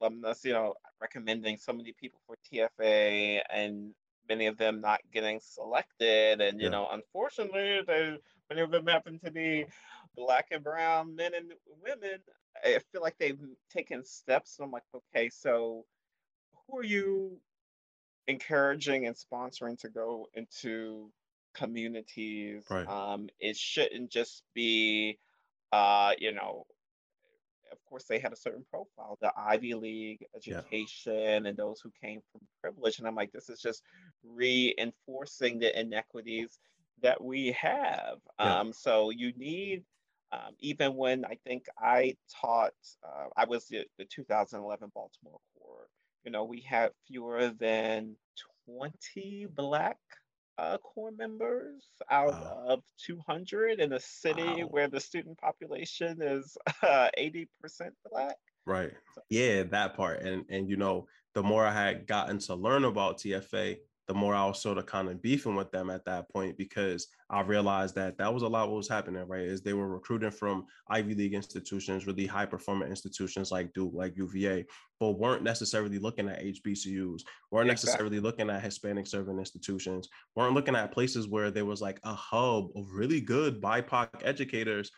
[0.00, 3.92] alumnus, you know, recommending so many people for TFA and
[4.28, 6.40] many of them not getting selected.
[6.40, 6.70] And, you yeah.
[6.70, 8.18] know, unfortunately, they,
[8.48, 9.66] many of them happen to be
[10.16, 11.52] black and brown men and
[11.82, 12.18] women.
[12.64, 13.38] I feel like they've
[13.72, 14.58] taken steps.
[14.58, 15.84] And I'm like, okay, so
[16.68, 17.40] who are you
[18.28, 21.10] encouraging and sponsoring to go into
[21.54, 22.64] communities?
[22.70, 22.86] Right.
[22.86, 25.18] Um, it shouldn't just be,
[25.72, 26.66] uh, you know,
[27.72, 31.48] of course, they had a certain profile, the Ivy League education yeah.
[31.48, 32.98] and those who came from privilege.
[32.98, 33.82] And I'm like, this is just
[34.24, 36.58] reinforcing the inequities
[37.02, 38.18] that we have.
[38.38, 38.60] Yeah.
[38.60, 39.84] Um, so you need,
[40.32, 42.72] um, even when I think I taught,
[43.04, 45.88] uh, I was the, the 2011 Baltimore Corps,
[46.24, 48.16] you know, we had fewer than
[48.66, 49.98] 20 Black
[50.58, 52.64] uh, Corps members out wow.
[52.68, 54.68] of 200 in a city wow.
[54.70, 57.46] where the student population is uh, 80%
[58.10, 58.36] Black.
[58.66, 58.92] Right.
[59.28, 60.22] Yeah, that part.
[60.22, 63.78] And and you know, the more I had gotten to learn about TFA,
[64.10, 67.06] the more I was sort of kind of beefing with them at that point because
[67.30, 69.42] I realized that that was a lot what was happening, right?
[69.42, 74.16] Is they were recruiting from Ivy League institutions, really high performing institutions like Duke, like
[74.16, 74.66] UVA,
[74.98, 77.20] but weren't necessarily looking at HBCUs,
[77.52, 82.00] weren't necessarily looking at Hispanic serving institutions, weren't looking at places where there was like
[82.02, 84.90] a hub of really good BIPOC educators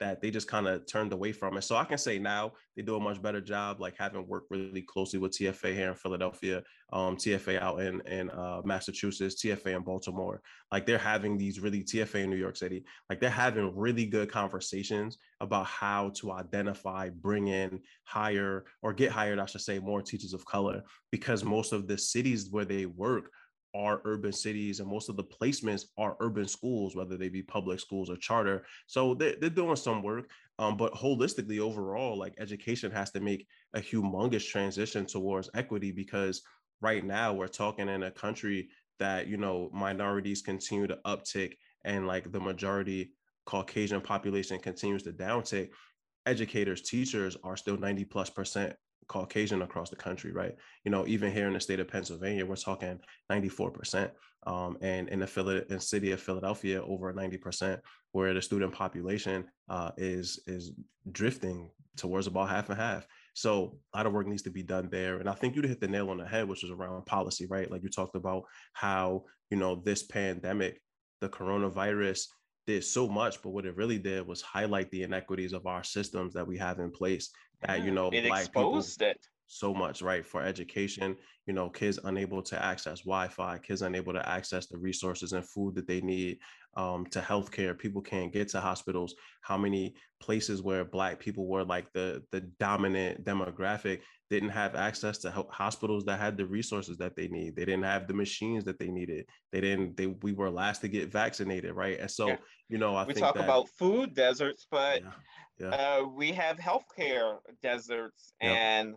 [0.00, 1.62] that they just kind of turned away from it.
[1.62, 4.82] So I can say now they do a much better job, like having worked really
[4.82, 9.82] closely with TFA here in Philadelphia, um, TFA out in in uh, Massachusetts, TFA in
[9.82, 10.40] Baltimore.
[10.70, 12.84] Like they're having these really TFA in New York City.
[13.10, 19.10] Like they're having really good conversations about how to identify, bring in, hire, or get
[19.10, 22.86] hired, I should say, more teachers of color, because most of the cities where they
[22.86, 23.30] work
[23.74, 27.80] are urban cities and most of the placements are urban schools whether they be public
[27.80, 28.64] schools or charter.
[28.86, 33.46] So they're, they're doing some work um, but holistically overall like education has to make
[33.74, 36.42] a humongous transition towards equity because
[36.80, 41.54] right now we're talking in a country that you know minorities continue to uptick
[41.84, 43.12] and like the majority
[43.46, 45.70] caucasian population continues to downtick.
[46.26, 48.74] Educators teachers are still 90 plus percent
[49.06, 50.54] Caucasian across the country, right?
[50.84, 54.10] You know, even here in the state of Pennsylvania, we're talking 94%.
[54.46, 57.80] Um, and in the Philly, in city of Philadelphia, over 90%,
[58.12, 60.72] where the student population uh, is is
[61.12, 63.06] drifting towards about half and half.
[63.34, 65.18] So a lot of work needs to be done there.
[65.18, 67.70] And I think you hit the nail on the head, which is around policy, right?
[67.70, 70.80] Like you talked about how, you know, this pandemic,
[71.20, 72.26] the coronavirus
[72.68, 76.34] did so much, but what it really did was highlight the inequities of our systems
[76.34, 77.30] that we have in place
[77.66, 79.26] that you know it black exposed people, it.
[79.46, 80.24] so much right?
[80.24, 81.16] For education
[81.46, 85.74] you know kids unable to access wi-fi kids unable to access the resources and food
[85.76, 86.38] that they need
[86.76, 89.14] um, to healthcare people can't get to hospitals.
[89.42, 94.00] How many places where black people were like the the dominant demographic
[94.30, 97.56] didn't have access to hospitals that had the resources that they need.
[97.56, 99.24] They didn't have the machines that they needed.
[99.52, 101.98] They didn't they we were last to get vaccinated right?
[101.98, 102.36] And so yeah.
[102.68, 105.10] you know i we talk that, about food deserts but yeah
[105.60, 105.68] yeah.
[105.70, 108.94] Uh, we have healthcare deserts and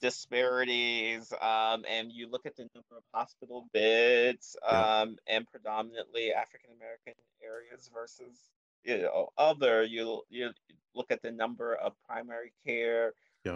[0.00, 1.32] disparities.
[1.40, 7.14] Um, and you look at the number of hospital beds um, and predominantly African American
[7.42, 8.36] areas versus
[8.84, 9.84] you know other.
[9.84, 10.50] You you
[10.94, 13.12] look at the number of primary care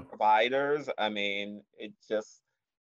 [0.08, 0.88] providers.
[0.98, 2.40] I mean, it just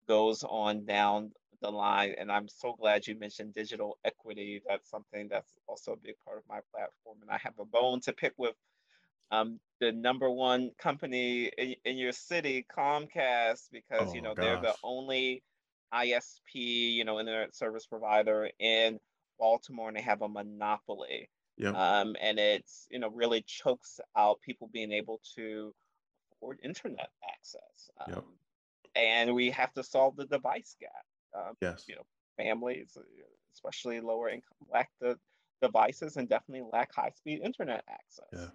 [0.08, 1.32] goes on down
[1.62, 2.16] the line.
[2.18, 4.62] And I'm so glad you mentioned digital equity.
[4.68, 7.18] That's something that's also a big part of my platform.
[7.22, 8.56] And I have a bone to pick with
[9.32, 14.46] um, the number one company in, in your city, Comcast, because oh, you know gosh.
[14.46, 15.42] they're the only
[15.94, 19.00] ISP, you know, internet service provider in
[19.40, 21.30] Baltimore, and they have a monopoly.
[21.58, 21.76] Yep.
[21.76, 25.74] Um, and it's you know really chokes out people being able to
[26.34, 27.90] afford internet access.
[28.00, 28.24] Um, yep.
[28.96, 31.06] And we have to solve the device gap.
[31.34, 31.86] Um, yes.
[31.88, 32.06] You know,
[32.38, 32.98] families,
[33.54, 35.18] especially lower income, lack the
[35.62, 38.28] devices and definitely lack high speed internet access.
[38.34, 38.50] Yeah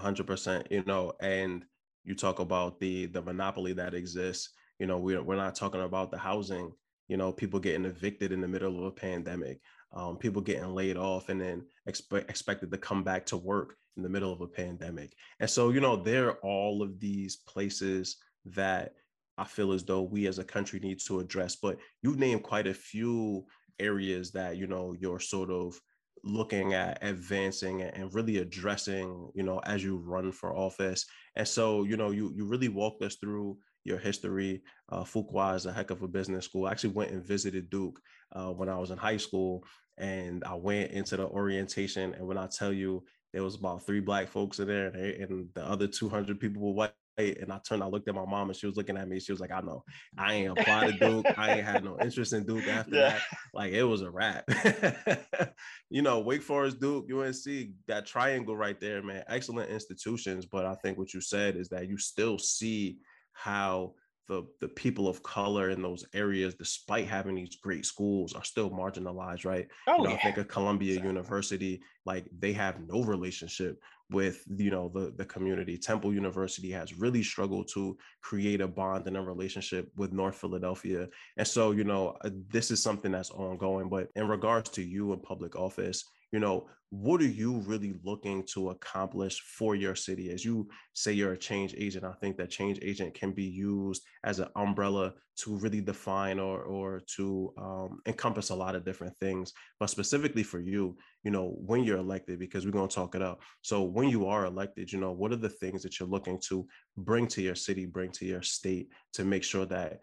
[0.00, 0.68] hundred percent.
[0.70, 1.64] You know, and
[2.04, 4.50] you talk about the the monopoly that exists.
[4.78, 6.72] You know, we're we're not talking about the housing.
[7.08, 9.60] You know, people getting evicted in the middle of a pandemic.
[9.94, 14.02] um, people getting laid off and then expect, expected to come back to work in
[14.02, 15.14] the middle of a pandemic.
[15.38, 18.16] And so, you know, there are all of these places
[18.46, 18.94] that
[19.38, 21.56] I feel as though we as a country need to address.
[21.56, 23.46] But you named quite a few
[23.78, 25.80] areas that, you know, you're sort of
[26.24, 31.06] looking at advancing and really addressing, you know, as you run for office.
[31.36, 34.62] And so, you know, you you really walked us through your history.
[34.88, 36.66] Uh, Fuqua is a heck of a business school.
[36.66, 38.00] I actually went and visited Duke
[38.32, 39.64] uh, when I was in high school,
[39.98, 42.14] and I went into the orientation.
[42.14, 45.48] And when I tell you, there was about three black folks in there, and, and
[45.54, 46.92] the other 200 people were white.
[47.16, 49.20] And I turned, I looked at my mom, and she was looking at me.
[49.20, 49.84] She was like, "I know,
[50.18, 51.26] I ain't applied to Duke.
[51.38, 53.10] I ain't had no interest in Duke after yeah.
[53.10, 53.22] that.
[53.52, 54.44] Like it was a wrap."
[55.90, 59.24] you know, Wake Forest, Duke, UNC, that triangle right there, man.
[59.28, 62.98] Excellent institutions, but I think what you said is that you still see
[63.32, 63.94] how
[64.28, 68.70] the the people of color in those areas, despite having these great schools, are still
[68.70, 69.68] marginalized, right?
[69.86, 70.16] Oh, you know, yeah.
[70.16, 71.10] I think of Columbia exactly.
[71.10, 73.80] University, like they have no relationship
[74.14, 75.76] with you know the the community.
[75.76, 81.08] Temple University has really struggled to create a bond and a relationship with North Philadelphia,
[81.36, 83.88] and so you know uh, this is something that's ongoing.
[83.88, 86.04] But in regards to you in public office,
[86.34, 90.30] you know what are you really looking to accomplish for your city?
[90.30, 94.02] As you say you're a change agent i think that change agent can be used
[94.22, 99.16] as an umbrella to really define or or to um, encompass a lot of different
[99.18, 99.52] things.
[99.80, 103.22] But specifically for you you know when you're elected because we're going to talk it
[103.22, 103.38] up.
[103.62, 106.66] So when you are elected you know what are the things that you're looking to
[106.96, 110.00] bring to your city bring to your state to make sure that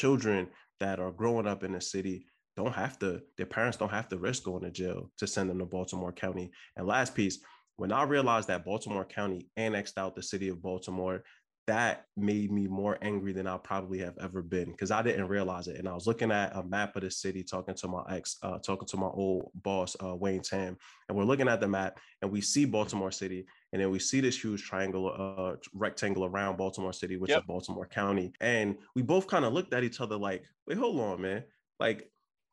[0.00, 0.48] children
[0.80, 2.26] that are growing up in the city
[2.62, 5.58] don't have to, their parents don't have to risk going to jail to send them
[5.58, 6.50] to Baltimore County.
[6.76, 7.38] And last piece,
[7.76, 11.22] when I realized that Baltimore County annexed out the city of Baltimore,
[11.66, 15.68] that made me more angry than I probably have ever been because I didn't realize
[15.68, 15.76] it.
[15.76, 18.58] And I was looking at a map of the city, talking to my ex, uh,
[18.58, 20.76] talking to my old boss, uh, Wayne Tam,
[21.08, 24.20] and we're looking at the map and we see Baltimore City, and then we see
[24.20, 27.38] this huge triangle, uh, rectangle around Baltimore City, which yep.
[27.38, 30.98] is Baltimore County, and we both kind of looked at each other like, "Wait, hold
[31.00, 31.44] on, man!
[31.78, 32.10] Like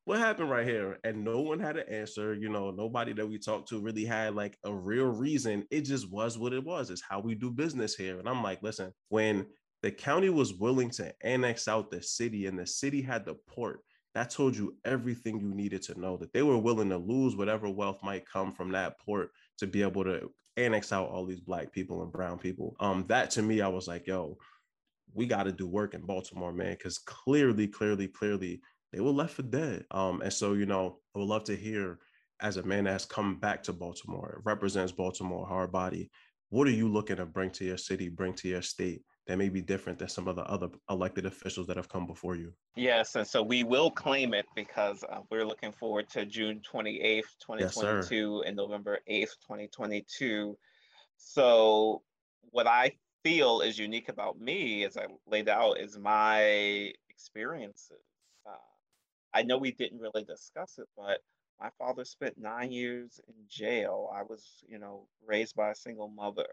[0.08, 1.00] what happened right here?
[1.04, 2.34] And no one had an answer.
[2.34, 5.66] You know, nobody that we talked to really had like a real reason.
[5.70, 6.90] It just was what it was.
[6.90, 8.18] It's how we do business here.
[8.18, 9.46] And I'm like, listen, when
[9.82, 13.82] the county was willing to annex out the city and the city had the port,
[14.16, 17.70] that told you everything you needed to know that they were willing to lose whatever
[17.70, 21.74] wealth might come from that port to be able to annex out all these black
[21.74, 22.78] people and brown people.
[22.80, 24.38] Um, that to me, I was like, yo,
[25.14, 28.62] we got to do work in Baltimore, man, because clearly, clearly, clearly,
[28.92, 29.86] they were left for dead.
[29.92, 32.00] Um, and so, you know, I would love to hear
[32.40, 36.12] as a man that has come back to Baltimore, represents Baltimore hard body,
[36.50, 39.50] what are you looking to bring to your city, bring to your state that may
[39.50, 42.54] be different than some of the other elected officials that have come before you?
[42.76, 47.24] Yes, and so we will claim it because uh, we're looking forward to June 28th,
[47.46, 50.58] 2022 yes, and November 8th, 2022.
[51.18, 52.04] So
[52.52, 57.98] what I feel is unique about me, as I laid out, is my experiences.
[59.34, 61.22] I know we didn't really discuss it, but
[61.60, 64.10] my father spent nine years in jail.
[64.14, 66.48] I was, you know, raised by a single mother.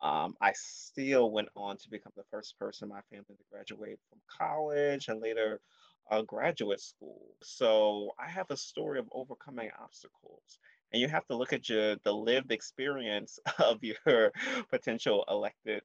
[0.00, 3.98] Um, I still went on to become the first person in my family to graduate
[4.08, 5.60] from college and later
[6.10, 7.34] uh, graduate school.
[7.42, 10.58] So I have a story of overcoming obstacles.
[10.92, 14.32] And you have to look at your the lived experience of your
[14.70, 15.82] potential elected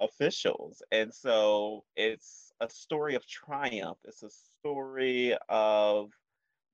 [0.00, 0.82] officials.
[0.90, 3.98] And so it's a story of triumph.
[4.04, 4.30] It's a
[4.60, 6.10] story of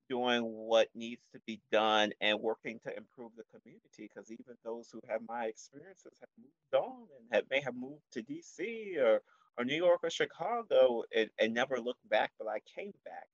[0.09, 4.89] doing what needs to be done and working to improve the community because even those
[4.93, 9.21] who have my experiences have moved on and have, may have moved to dc or,
[9.59, 13.27] or new york or chicago and, and never looked back but i came back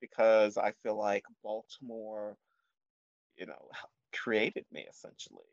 [0.00, 2.36] because i feel like baltimore
[3.36, 3.68] you know
[4.14, 5.44] created me essentially.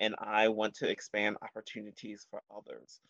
[0.00, 3.00] And i want to expand opportunities for others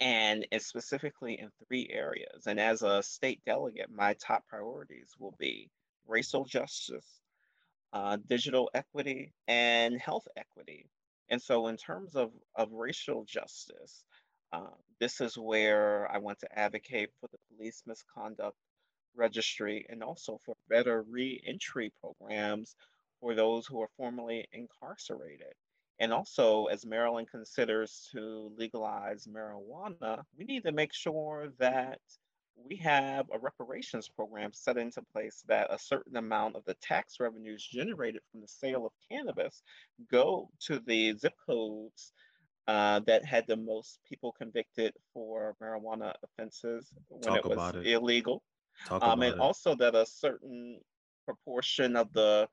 [0.00, 2.46] and it's specifically in three areas.
[2.46, 5.70] And as a state delegate, my top priorities will be
[6.06, 7.20] racial justice,
[7.92, 10.86] uh, digital equity, and health equity.
[11.30, 14.04] And so, in terms of, of racial justice,
[14.52, 18.56] uh, this is where I want to advocate for the police misconduct
[19.16, 22.76] registry and also for better reentry programs
[23.20, 25.54] for those who are formerly incarcerated.
[26.00, 32.00] And also, as Maryland considers to legalize marijuana, we need to make sure that
[32.56, 37.16] we have a reparations program set into place that a certain amount of the tax
[37.20, 39.62] revenues generated from the sale of cannabis
[40.10, 42.12] go to the zip codes
[42.66, 47.86] uh, that had the most people convicted for marijuana offenses when Talk it was it.
[47.86, 48.42] illegal.
[48.86, 49.40] Talk um, and it.
[49.40, 50.80] also that a certain
[51.26, 52.48] proportion of the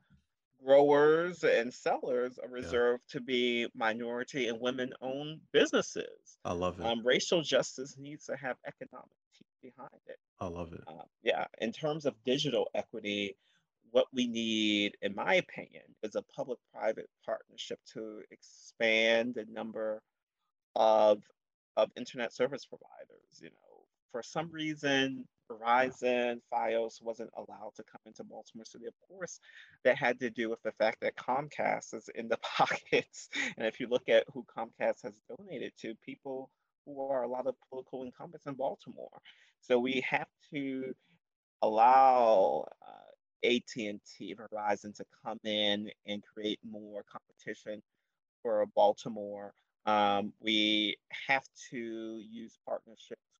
[0.64, 3.18] growers and sellers are reserved yeah.
[3.18, 6.38] to be minority and women owned businesses.
[6.44, 6.86] I love it.
[6.86, 10.18] Um, racial justice needs to have economic teeth behind it.
[10.40, 10.82] I love it.
[10.86, 11.46] Uh, yeah.
[11.60, 13.36] In terms of digital equity,
[13.90, 20.00] what we need, in my opinion, is a public private partnership to expand the number
[20.74, 21.22] of,
[21.76, 23.40] of internet service providers.
[23.40, 28.86] You know, for some reason, Verizon, Fios wasn't allowed to come into Baltimore City.
[28.86, 29.40] Of course,
[29.84, 33.28] that had to do with the fact that Comcast is in the pockets.
[33.56, 36.50] And if you look at who Comcast has donated to, people
[36.86, 39.20] who are a lot of political incumbents in Baltimore.
[39.60, 40.94] So we have to
[41.62, 44.00] allow uh, AT&T,
[44.34, 47.82] Verizon to come in and create more competition
[48.42, 49.52] for Baltimore.
[49.86, 50.96] Um, we
[51.28, 53.31] have to use partnerships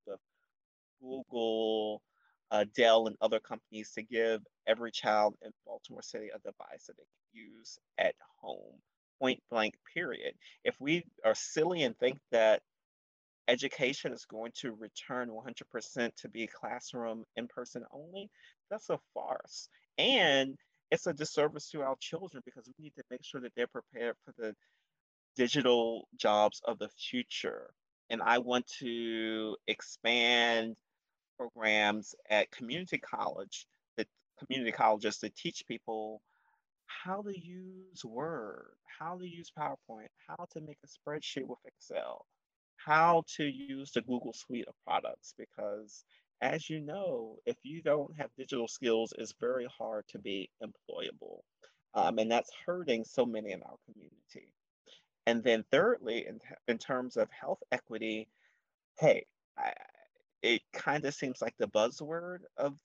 [1.03, 2.03] Google,
[2.51, 6.97] uh, Dell, and other companies to give every child in Baltimore City a device that
[6.97, 8.81] they can use at home,
[9.21, 10.35] point blank, period.
[10.65, 12.63] If we are silly and think that
[13.49, 18.31] education is going to return 100% to be classroom in person only,
[18.71, 19.69] that's a farce.
[19.99, 20.57] And
[20.91, 24.17] it's a disservice to our children because we need to make sure that they're prepared
[24.25, 24.55] for the
[25.37, 27.71] digital jobs of the future.
[28.11, 30.77] And I want to expand
[31.43, 33.67] programs at community college,
[33.97, 34.07] the
[34.39, 36.21] community colleges to teach people
[36.87, 42.27] how to use Word, how to use PowerPoint, how to make a spreadsheet with Excel,
[42.77, 45.35] how to use the Google suite of products.
[45.39, 46.05] Because
[46.41, 51.41] as you know, if you don't have digital skills, it's very hard to be employable.
[51.95, 54.53] Um, and that's hurting so many in our community.
[55.27, 58.29] And then thirdly, in, in terms of health equity,
[58.99, 59.25] hey,
[59.57, 59.73] I,
[60.43, 62.79] it kind of seems like the buzzword of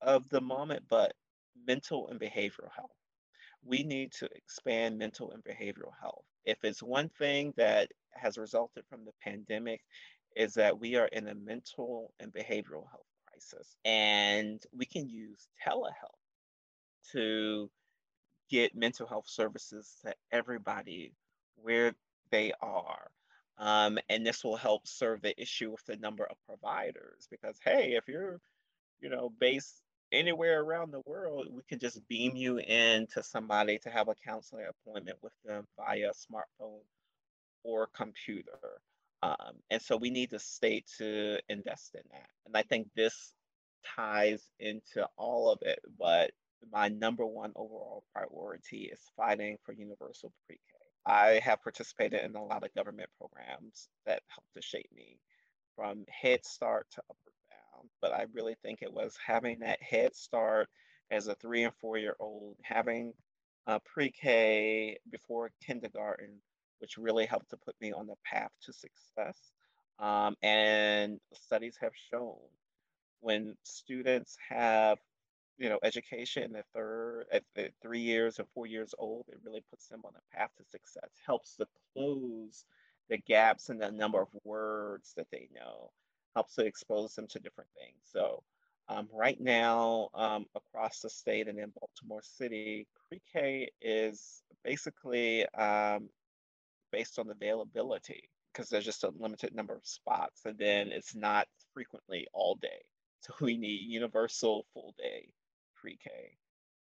[0.00, 1.12] of the moment, but
[1.66, 2.90] mental and behavioral health.
[3.64, 6.24] We need to expand mental and behavioral health.
[6.44, 9.80] If it's one thing that has resulted from the pandemic,
[10.36, 13.76] is that we are in a mental and behavioral health crisis.
[13.84, 15.92] And we can use telehealth
[17.12, 17.70] to
[18.50, 21.12] get mental health services to everybody
[21.56, 21.94] where
[22.30, 23.10] they are.
[23.58, 27.94] Um, and this will help serve the issue with the number of providers because, hey,
[27.96, 28.40] if you're,
[29.00, 29.82] you know, based
[30.12, 34.14] anywhere around the world, we can just beam you in to somebody to have a
[34.24, 36.80] counseling appointment with them via smartphone
[37.64, 38.80] or computer.
[39.22, 42.28] Um, and so we need the state to invest in that.
[42.46, 43.34] And I think this
[43.96, 45.80] ties into all of it.
[45.98, 46.30] But
[46.72, 50.77] my number one overall priority is fighting for universal pre K.
[51.08, 55.18] I have participated in a lot of government programs that helped to shape me
[55.74, 57.88] from Head Start to Upward Bound.
[58.02, 60.68] But I really think it was having that Head Start
[61.10, 63.14] as a three and four year old, having
[63.86, 66.42] pre K before kindergarten,
[66.80, 69.38] which really helped to put me on the path to success.
[69.98, 72.36] Um, and studies have shown
[73.20, 74.98] when students have
[75.58, 77.42] you know, education the third, at
[77.82, 81.10] three years or four years old, it really puts them on a path to success,
[81.26, 82.64] helps to close
[83.08, 85.90] the gaps in the number of words that they know,
[86.34, 87.96] helps to expose them to different things.
[88.12, 88.42] So
[88.88, 96.08] um, right now, um, across the state and in Baltimore City, pre-K is basically um,
[96.92, 101.46] based on availability because there's just a limited number of spots, and then it's not
[101.74, 102.82] frequently all day.
[103.20, 105.28] So we need universal full day
[105.88, 106.10] pre-K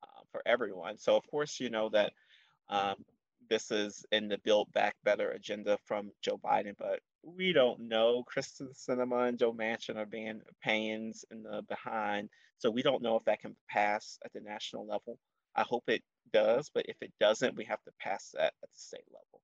[0.04, 0.98] uh, for everyone.
[0.98, 2.12] So of course, you know that
[2.68, 2.96] um,
[3.50, 8.24] this is in the Build Back Better agenda from Joe Biden, but we don't know.
[8.24, 12.28] Kyrsten Sinema and Joe Manchin are being pains in the behind,
[12.58, 15.18] so we don't know if that can pass at the national level.
[15.56, 18.78] I hope it does, but if it doesn't, we have to pass that at the
[18.78, 19.40] state level.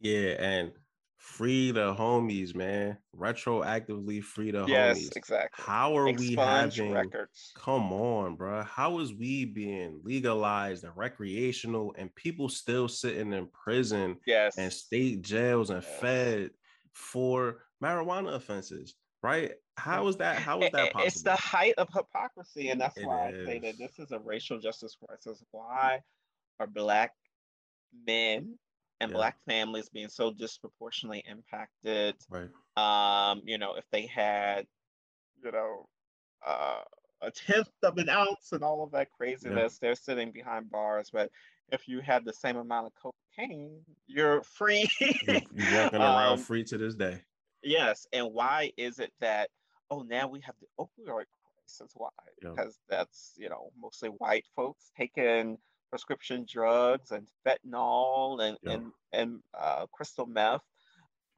[0.00, 0.72] Yeah, and
[1.20, 2.96] free the homies, man.
[3.14, 5.16] Retroactively free the yes, homies.
[5.16, 5.64] exactly.
[5.64, 7.52] How are Expunge we having records?
[7.54, 8.62] Come on, bro.
[8.62, 14.56] How is we being legalized and recreational and people still sitting in prison yes.
[14.56, 16.00] and state jails and yes.
[16.00, 16.50] fed
[16.94, 18.94] for marijuana offenses?
[19.22, 19.52] Right?
[19.76, 20.38] How is that?
[20.38, 21.06] How is that possible?
[21.06, 23.46] It's the height of hypocrisy, and that's it why is.
[23.46, 25.44] I say that this is a racial justice crisis.
[25.50, 26.00] Why
[26.58, 27.12] are black
[28.06, 28.54] men
[29.00, 29.16] and yeah.
[29.16, 32.16] black families being so disproportionately impacted.
[32.28, 32.50] Right.
[32.76, 34.66] Um, you know, if they had,
[35.42, 35.88] you know,
[36.46, 36.80] uh,
[37.22, 39.88] a tenth of an ounce and all of that craziness, yeah.
[39.88, 41.10] they're sitting behind bars.
[41.12, 41.30] But
[41.72, 42.92] if you had the same amount of
[43.36, 44.88] cocaine, you're free.
[45.00, 45.40] you're,
[45.82, 47.20] walking around um, free to this day.
[47.62, 48.06] Yes.
[48.12, 49.50] And why is it that,
[49.90, 51.24] oh, now we have the opioid
[51.70, 52.08] crisis why.
[52.42, 52.50] Yeah.
[52.50, 55.58] Because that's, you know, mostly white folks taking
[55.90, 58.72] prescription drugs and fentanyl and yeah.
[58.72, 60.62] and, and uh, crystal meth.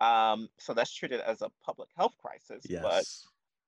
[0.01, 2.65] Um, so that's treated as a public health crisis.
[2.69, 2.83] Yes.
[2.83, 3.05] But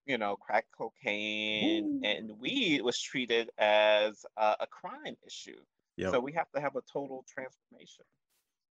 [0.07, 2.07] you know, crack cocaine Ooh.
[2.07, 5.61] and weed was treated as a, a crime issue.
[5.97, 6.13] Yep.
[6.13, 8.05] So we have to have a total transformation.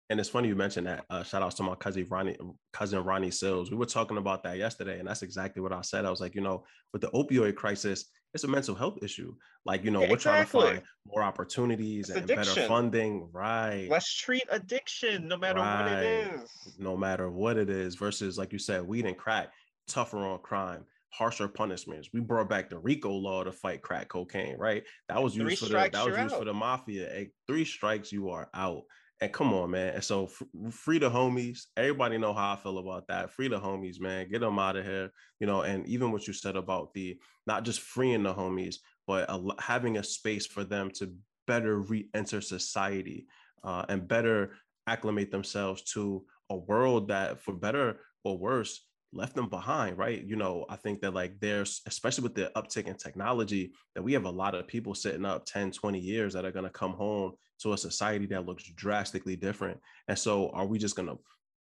[0.10, 1.06] And it's funny you mentioned that.
[1.10, 2.36] Uh, shout outs to my cousin Ronnie,
[2.74, 3.70] cousin Ronnie Sills.
[3.70, 6.06] We were talking about that yesterday, and that's exactly what I said.
[6.06, 9.34] I was like, you know, with the opioid crisis, it's a mental health issue.
[9.66, 12.56] Like, you know, we're trying to find more opportunities it's and addiction.
[12.56, 13.30] better funding.
[13.32, 13.88] Right.
[13.90, 15.84] Let's treat addiction no matter right.
[15.84, 16.76] what it is.
[16.78, 19.50] No matter what it is, versus like you said, weed and crack,
[19.88, 22.10] tougher on crime harsher punishments.
[22.14, 24.84] We brought back the RICO law to fight crack cocaine, right?
[25.08, 26.40] That was used three for the that was used out.
[26.40, 27.10] for the mafia.
[27.10, 28.84] Hey, three strikes, you are out.
[29.22, 29.96] And come on, man.
[29.96, 30.30] And so
[30.72, 31.64] free the homies.
[31.76, 33.32] Everybody know how I feel about that.
[33.32, 34.30] Free the homies, man.
[34.30, 35.12] Get them out of here.
[35.40, 38.76] You know, and even what you said about the not just freeing the homies,
[39.08, 41.14] but a, having a space for them to
[41.48, 43.28] better re-enter society
[43.64, 44.54] uh, and better
[44.88, 50.24] acclimate themselves to a world that, for better or worse, left them behind, right?
[50.24, 54.14] You know, I think that like there's, especially with the uptick in technology, that we
[54.14, 56.94] have a lot of people sitting up 10, 20 years that are going to come
[56.94, 59.80] home to a society that looks drastically different.
[60.08, 61.20] And so are we just going to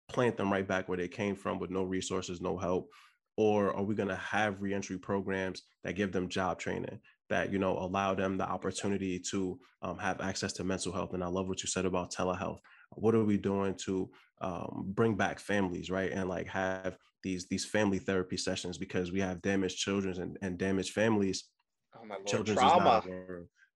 [0.10, 2.90] plant them right back where they came from with no resources, no help?
[3.38, 7.60] Or are we going to have reentry programs that give them job training, that, you
[7.60, 11.14] know, allow them the opportunity to um, have access to mental health?
[11.14, 12.60] And I love what you said about telehealth.
[12.92, 14.10] What are we doing to
[14.42, 16.12] um, bring back families, right?
[16.12, 20.58] And like have these these family therapy sessions because we have damaged children and, and
[20.58, 21.46] damaged families.
[21.96, 23.04] Oh my Lord, trauma.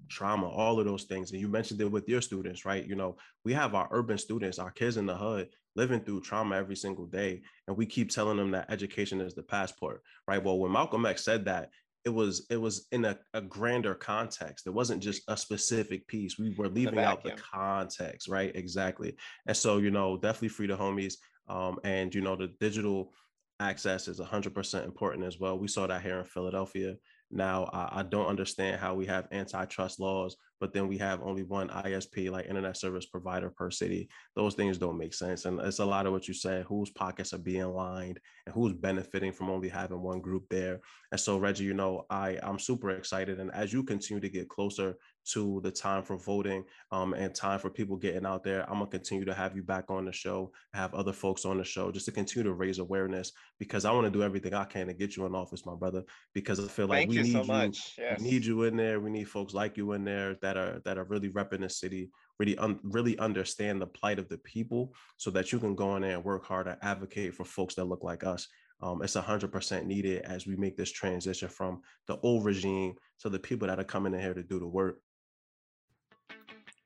[0.10, 1.32] Trauma, all of those things.
[1.32, 2.86] And you mentioned it with your students, right?
[2.86, 6.56] You know, we have our urban students, our kids in the hood living through trauma
[6.56, 7.42] every single day.
[7.68, 10.44] And we keep telling them that education is the passport, right?
[10.44, 11.70] Well, when Malcolm X said that,
[12.06, 14.68] it was it was in a, a grander context.
[14.68, 16.38] It wasn't just a specific piece.
[16.38, 18.54] We were leaving the out the context, right?
[18.56, 19.16] Exactly.
[19.48, 21.16] And so, you know, definitely free the homies.
[21.48, 23.14] Um, and you know, the digital
[23.60, 25.58] access is 100% important as well.
[25.58, 26.96] We saw that here in Philadelphia.
[27.36, 31.42] Now, I, I, don't understand how we have antitrust laws, but then we have only
[31.42, 34.08] one ISP, like internet service provider per city.
[34.36, 35.46] Those things don't make sense.
[35.46, 38.74] And it's a lot of what you said whose pockets are being lined and who's
[38.74, 40.80] benefiting from only having one group there.
[41.12, 43.40] And so, Reggie, you know, I, I'm super excited.
[43.40, 44.96] And as you continue to get closer
[45.26, 48.64] to the time for voting um, and time for people getting out there.
[48.70, 51.64] I'm gonna continue to have you back on the show, have other folks on the
[51.64, 54.88] show, just to continue to raise awareness because I want to do everything I can
[54.88, 56.04] to get you in office, my brother.
[56.34, 57.96] Because I feel like Thank we you need so you, much.
[57.98, 58.20] Yes.
[58.20, 59.00] we need you in there.
[59.00, 62.10] We need folks like you in there that are that are really repping the city,
[62.40, 66.02] really un- really understand the plight of the people, so that you can go in
[66.02, 68.48] there and work hard and advocate for folks that look like us.
[68.82, 73.40] Um, it's 100% needed as we make this transition from the old regime to the
[73.40, 75.00] people that are coming in here to do the work.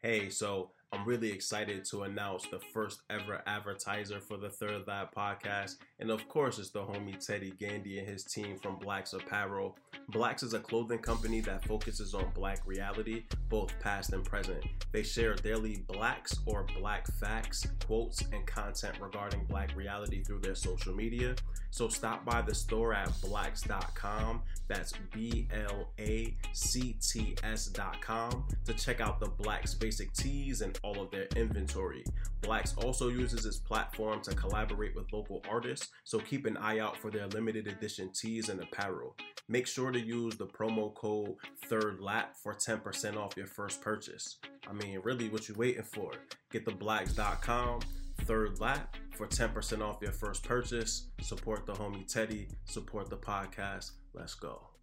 [0.01, 5.13] Hey, so I'm really excited to announce the first ever advertiser for the Third Lap
[5.13, 5.75] podcast.
[5.99, 9.77] And of course, it's the homie Teddy Gandy and his team from Blacts Apparel.
[10.09, 14.63] Blacts is a clothing company that focuses on black reality, both past and present.
[14.93, 20.55] They share daily blacts or black facts, quotes, and content regarding black reality through their
[20.55, 21.35] social media.
[21.69, 28.73] So stop by the store at blacts.com, That's B L A C T S.com to
[28.73, 32.03] check out the Blacts basic tees and all of their inventory.
[32.41, 36.97] Blacts also uses its platform to collaborate with local artists, so keep an eye out
[36.97, 39.15] for their limited edition tees and apparel.
[39.49, 44.37] Make sure to use the promo code Third Lap for 10% off your first purchase.
[44.69, 46.11] I mean, really, what you waiting for?
[46.51, 47.81] Get the blacts.com
[48.21, 51.07] third lap for 10% off your first purchase.
[51.21, 53.91] Support the homie Teddy, support the podcast.
[54.13, 54.76] Let's go.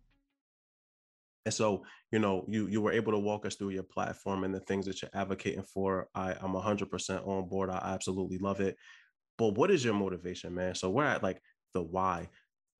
[1.45, 4.55] And so, you know, you you were able to walk us through your platform and
[4.55, 6.09] the things that you're advocating for.
[6.15, 7.71] I, I'm 100% on board.
[7.71, 8.77] I absolutely love it.
[9.37, 10.75] But what is your motivation, man?
[10.75, 11.41] So we're at like
[11.75, 12.29] the why.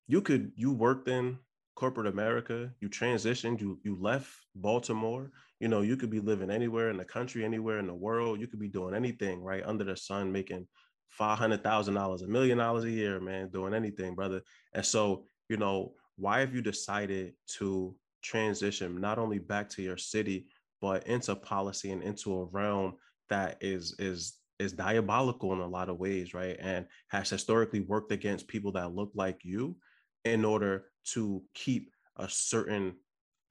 [0.07, 1.37] You could you worked in
[1.75, 5.31] corporate America, you transitioned, you you left Baltimore.
[5.59, 8.39] You know, you could be living anywhere in the country, anywhere in the world.
[8.39, 10.67] You could be doing anything, right, under the sun, making
[11.09, 14.41] five hundred thousand dollars, a million dollars a year, man, doing anything, brother.
[14.73, 17.95] And so, you know, why have you decided to
[18.25, 20.47] transition not only back to your city
[20.81, 22.95] but into policy and into a realm
[23.29, 26.57] that is is is diabolical in a lot of ways right?
[26.59, 29.75] And has historically worked against people that look like you
[30.23, 32.95] in order to keep a certain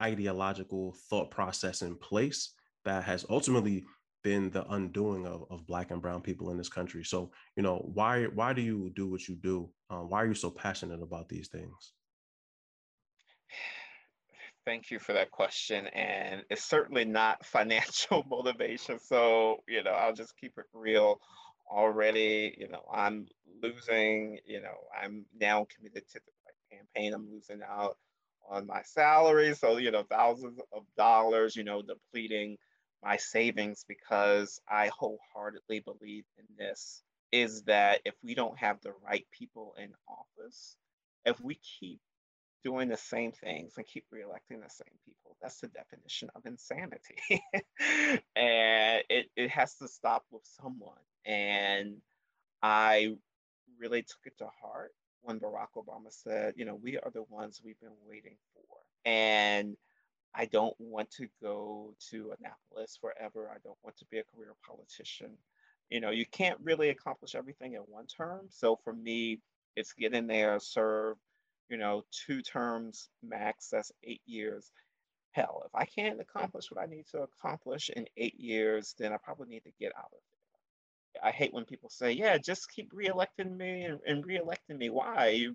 [0.01, 2.53] ideological thought process in place
[2.83, 3.85] that has ultimately
[4.23, 7.03] been the undoing of, of black and brown people in this country.
[7.03, 9.69] So you know why why do you do what you do?
[9.89, 11.93] Um, why are you so passionate about these things
[14.65, 15.87] thank you for that question.
[15.87, 18.99] And it's certainly not financial motivation.
[18.99, 21.19] So, you know, I'll just keep it real.
[21.71, 23.27] Already, you know, I'm
[23.61, 27.13] losing, you know, I'm now committed to the campaign.
[27.13, 27.97] I'm losing out
[28.49, 29.55] on my salary.
[29.55, 32.57] So, you know, thousands of dollars, you know, depleting
[33.03, 38.93] my savings because I wholeheartedly believe in this is that if we don't have the
[39.05, 40.75] right people in office,
[41.25, 41.99] if we keep
[42.65, 45.37] doing the same things and keep reelecting the same people.
[45.39, 47.43] That's the definition of insanity.
[48.35, 50.97] and it, it has to stop with someone.
[51.25, 51.97] And
[52.63, 53.17] I
[53.79, 57.61] really took it to heart when Barack Obama said, you know, we are the ones
[57.63, 58.63] we've been waiting for.
[59.05, 59.77] And
[60.33, 63.51] I don't want to go to Annapolis forever.
[63.53, 65.37] I don't want to be a career politician.
[65.91, 68.47] You know, you can't really accomplish everything in one term.
[68.49, 69.39] So for me,
[69.75, 71.17] it's get in there, serve,
[71.69, 74.71] you know, two terms max, that's eight years.
[75.31, 79.17] Hell, if I can't accomplish what I need to accomplish in eight years, then I
[79.17, 81.19] probably need to get out of it.
[81.23, 84.89] I hate when people say, yeah, just keep reelecting me and, and reelecting me.
[84.89, 85.47] Why?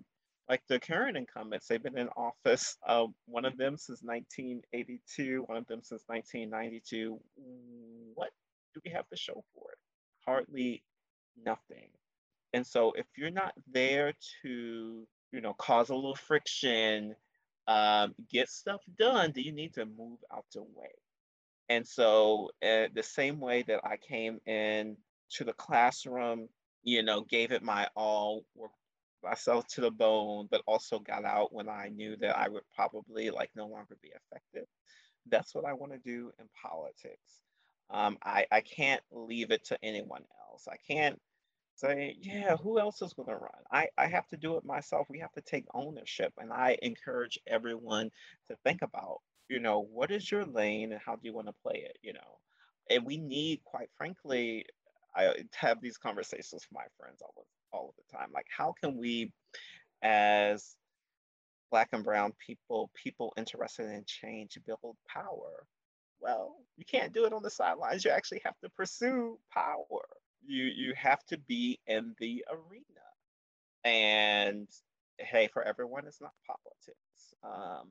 [0.49, 5.57] Like the current incumbents, they've been in office, uh, one of them since 1982, one
[5.57, 7.19] of them since 1992.
[8.15, 8.29] What
[8.73, 9.77] do we have to show for it?
[10.25, 10.83] Hardly
[11.43, 11.89] nothing.
[12.53, 17.15] And so if you're not there to you know, cause a little friction,
[17.67, 20.91] um, get stuff done, do you need to move out the way?
[21.69, 24.97] And so, uh, the same way that I came in
[25.31, 26.49] to the classroom,
[26.83, 28.75] you know, gave it my all, worked
[29.23, 33.29] myself to the bone, but also got out when I knew that I would probably
[33.29, 34.67] like no longer be effective.
[35.29, 37.41] That's what I want to do in politics.
[37.89, 40.67] Um, I, I can't leave it to anyone else.
[40.67, 41.19] I can't
[41.81, 43.49] say, yeah, who else is going to run?
[43.71, 45.07] I, I have to do it myself.
[45.09, 46.31] We have to take ownership.
[46.37, 48.11] And I encourage everyone
[48.49, 49.17] to think about,
[49.49, 52.13] you know, what is your lane and how do you want to play it, you
[52.13, 52.39] know?
[52.89, 54.65] And we need, quite frankly,
[55.15, 58.29] I have these conversations with my friends all of, all of the time.
[58.33, 59.31] Like, how can we,
[60.01, 60.75] as
[61.69, 65.65] Black and Brown people, people interested in change, build power?
[66.19, 68.05] Well, you can't do it on the sidelines.
[68.05, 70.05] You actually have to pursue power
[70.45, 72.85] you you have to be in the arena.
[73.83, 74.67] And
[75.17, 77.33] hey for everyone it's not politics.
[77.43, 77.89] Um,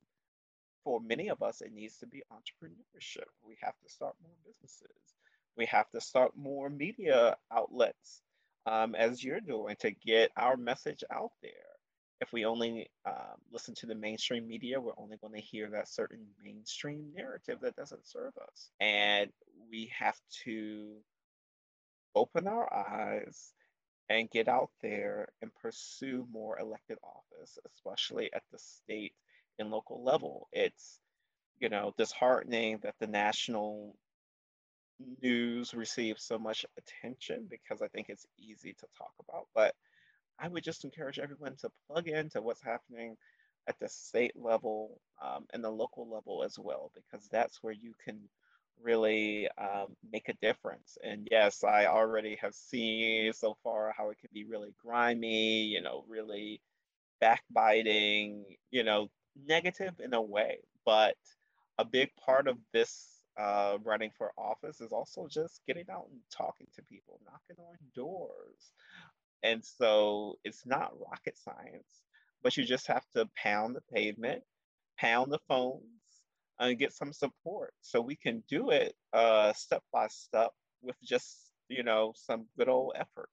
[0.85, 3.29] for many of us it needs to be entrepreneurship.
[3.47, 5.15] We have to start more businesses.
[5.57, 8.23] We have to start more media outlets
[8.67, 11.51] um, as you're doing to get our message out there.
[12.21, 15.89] If we only um, listen to the mainstream media we're only going to hear that
[15.89, 18.71] certain mainstream narrative that doesn't serve us.
[18.81, 19.31] And
[19.71, 20.97] we have to
[22.15, 23.53] open our eyes
[24.09, 29.15] and get out there and pursue more elected office, especially at the state
[29.59, 30.49] and local level.
[30.53, 30.99] It's,
[31.61, 33.95] you know, disheartening that the national
[35.23, 39.47] news receives so much attention because I think it's easy to talk about.
[39.55, 39.75] But
[40.39, 43.17] I would just encourage everyone to plug into what's happening
[43.69, 47.93] at the state level um, and the local level as well, because that's where you
[48.05, 48.19] can
[48.83, 50.99] really um, make a difference.
[51.05, 55.83] And yes, I already have seen so far how it can be really grimy, you
[55.83, 56.61] know, really
[57.21, 59.09] backbiting, you know,
[59.47, 60.59] negative in a way.
[60.85, 61.17] But
[61.79, 63.07] a big part of this
[63.39, 67.77] uh, running for office is also just getting out and talking to people, knocking on
[67.95, 68.73] doors.
[69.43, 72.03] And so it's not rocket science,
[72.43, 74.43] but you just have to pound the pavement,
[74.99, 75.81] pound the phone,
[76.61, 77.73] and get some support.
[77.81, 80.51] So we can do it uh, step by step
[80.83, 83.29] with just you know some good old effort.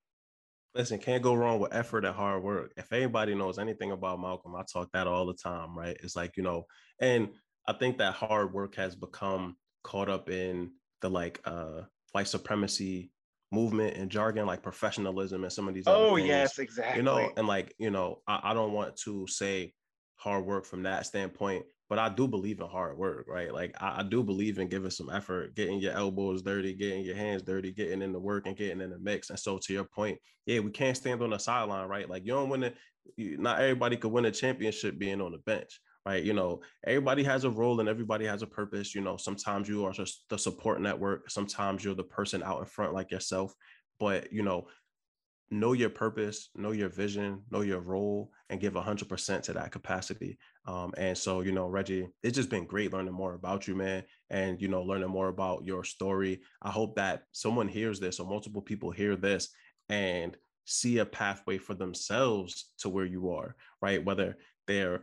[0.74, 2.72] Listen can't go wrong with effort and hard work.
[2.78, 5.98] If anybody knows anything about malcolm i talk that all the time right?
[6.02, 6.66] It's like you know
[7.00, 7.30] and
[7.68, 10.72] i think that hard work has become caught up in
[11.02, 13.12] the like uh white supremacy
[13.52, 17.32] movement and jargon like professionalism and some of these oh yes exactly you know?
[17.38, 19.74] and like you know I, I don't want to say
[20.18, 23.54] hard work from that standpoint but I do believe in hard work, right?
[23.54, 27.16] Like I, I, do believe in giving some effort, getting your elbows dirty, getting your
[27.16, 29.30] hands dirty, getting in the work and getting in the mix.
[29.30, 32.10] And so to your point, yeah, we can't stand on the sideline, right?
[32.10, 32.76] Like you don't win it.
[33.18, 36.24] Not everybody could win a championship being on the bench, right?
[36.24, 38.94] You know, everybody has a role and everybody has a purpose.
[38.94, 41.30] You know, sometimes you are just the support network.
[41.30, 43.54] Sometimes you're the person out in front like yourself.
[44.00, 44.68] But you know,
[45.50, 50.38] know your purpose, know your vision, know your role, and give 100% to that capacity.
[50.66, 54.04] Um, and so, you know, Reggie, it's just been great learning more about you, man,
[54.30, 56.42] and, you know, learning more about your story.
[56.62, 59.50] I hope that someone hears this or multiple people hear this
[59.90, 60.36] and
[60.66, 64.04] see a pathway for themselves to where you are, right?
[64.04, 64.38] Whether
[64.68, 65.02] they're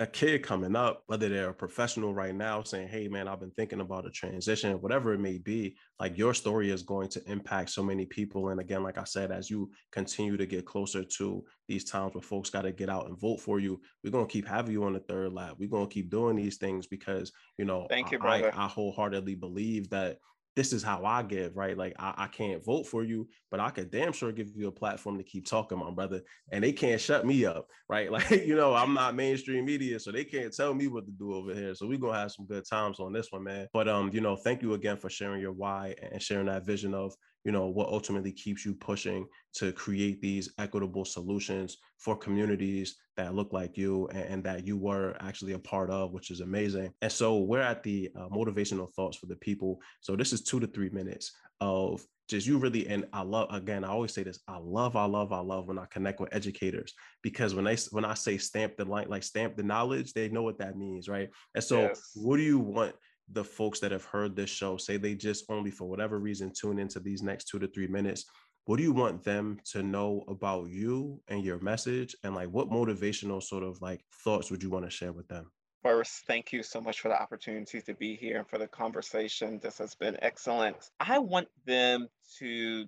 [0.00, 3.50] a kid coming up, whether they're a professional right now saying, Hey man, I've been
[3.52, 7.70] thinking about a transition, whatever it may be, like your story is going to impact
[7.70, 8.48] so many people.
[8.48, 12.22] And again, like I said, as you continue to get closer to these times where
[12.22, 14.94] folks got to get out and vote for you, we're gonna keep having you on
[14.94, 15.56] the third lap.
[15.58, 19.90] We're gonna keep doing these things because you know, thank you, I, I wholeheartedly believe
[19.90, 20.18] that
[20.54, 21.76] this is how I give, right?
[21.76, 24.72] Like I, I, can't vote for you, but I could damn sure give you a
[24.72, 26.20] platform to keep talking, my brother.
[26.50, 28.12] And they can't shut me up, right?
[28.12, 31.34] Like, you know, I'm not mainstream media, so they can't tell me what to do
[31.34, 31.74] over here.
[31.74, 33.68] So we're gonna have some good times on this one, man.
[33.72, 36.92] But um, you know, thank you again for sharing your why and sharing that vision
[36.94, 37.14] of
[37.44, 43.34] you know what ultimately keeps you pushing to create these equitable solutions for communities that
[43.34, 46.92] look like you and, and that you were actually a part of which is amazing.
[47.02, 49.80] And so we're at the uh, motivational thoughts for the people.
[50.00, 53.84] So this is two to three minutes of just you really and i love again
[53.84, 56.94] i always say this i love i love i love when i connect with educators
[57.20, 60.42] because when they when i say stamp the line like stamp the knowledge they know
[60.42, 61.28] what that means right?
[61.54, 62.12] And so yes.
[62.14, 62.94] what do you want
[63.30, 66.78] the folks that have heard this show say they just only for whatever reason tune
[66.78, 68.24] into these next two to three minutes
[68.64, 72.70] what do you want them to know about you and your message and like what
[72.70, 75.50] motivational sort of like thoughts would you want to share with them
[75.82, 79.58] First, thank you so much for the opportunity to be here and for the conversation.
[79.60, 80.76] This has been excellent.
[81.00, 82.06] I want them
[82.38, 82.86] to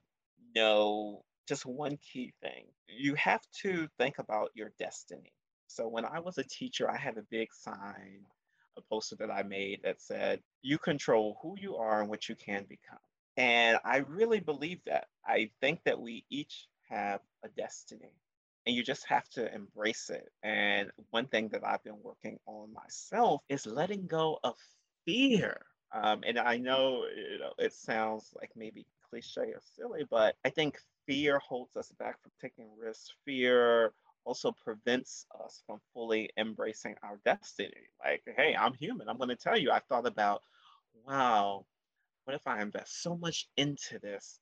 [0.54, 2.66] know just one key thing.
[2.86, 5.32] You have to think about your destiny.
[5.66, 8.26] So, when I was a teacher, I had a big sign
[8.76, 12.34] a poster that I made that said, You control who you are and what you
[12.36, 12.98] can become.
[13.36, 15.08] And I really believe that.
[15.26, 18.12] I think that we each have a destiny
[18.66, 20.30] and you just have to embrace it.
[20.42, 24.56] And one thing that I've been working on myself is letting go of
[25.04, 25.60] fear.
[25.92, 30.50] Um, and I know, you know it sounds like maybe cliche or silly, but I
[30.50, 33.12] think fear holds us back from taking risks.
[33.24, 33.92] Fear
[34.24, 37.88] also prevents us from fully embracing our destiny.
[38.02, 39.08] Like, hey, I'm human.
[39.08, 40.42] I'm going to tell you, I thought about,
[41.06, 41.66] wow,
[42.24, 44.40] what if I invest so much into this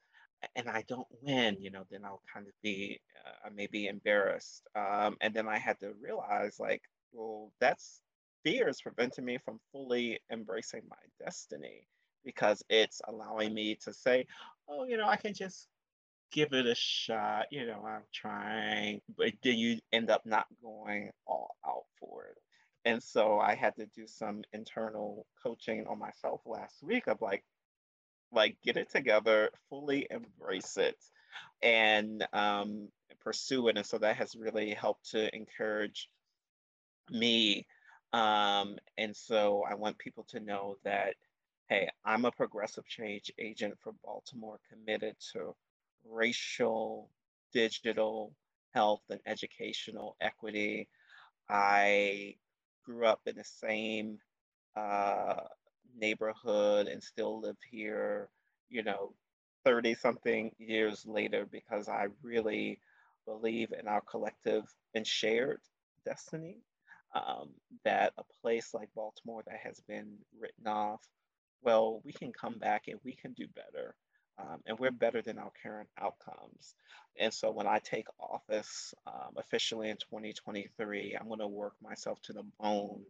[0.56, 1.56] and I don't win?
[1.60, 4.62] You know, then I'll kind of be, uh, maybe embarrassed.
[4.76, 8.00] Um, and then I had to realize, like, well, that's
[8.44, 11.86] fear is preventing me from fully embracing my destiny
[12.24, 14.26] because it's allowing me to say,
[14.68, 15.68] oh, you know, I can just
[16.32, 17.46] give it a shot.
[17.50, 22.38] You know, I'm trying, but then you end up not going all out for it.
[22.84, 27.44] And so I had to do some internal coaching on myself last week of like,
[28.32, 30.96] like get it together, fully embrace it,
[31.62, 32.88] and um,
[33.20, 33.76] pursue it.
[33.76, 36.08] And so that has really helped to encourage
[37.10, 37.66] me.
[38.12, 41.14] Um, and so I want people to know that,
[41.68, 45.54] hey, I'm a progressive change agent for Baltimore committed to
[46.08, 47.10] racial,
[47.52, 48.34] digital,
[48.74, 50.88] health, and educational equity.
[51.48, 52.36] I
[52.84, 54.18] grew up in the same
[54.76, 55.42] uh,
[55.96, 58.28] neighborhood and still live here,
[58.68, 59.14] you know,
[59.64, 62.80] 30 something years later because I really
[63.26, 65.60] believe in our collective and shared
[66.04, 66.58] destiny.
[67.14, 67.50] Um,
[67.84, 71.02] that a place like Baltimore that has been written off,
[71.62, 73.94] well, we can come back and we can do better
[74.38, 76.74] um, and we're better than our current outcomes.
[77.18, 82.20] And so when I take office um, officially in 2023, I'm going to work myself
[82.22, 83.02] to the bone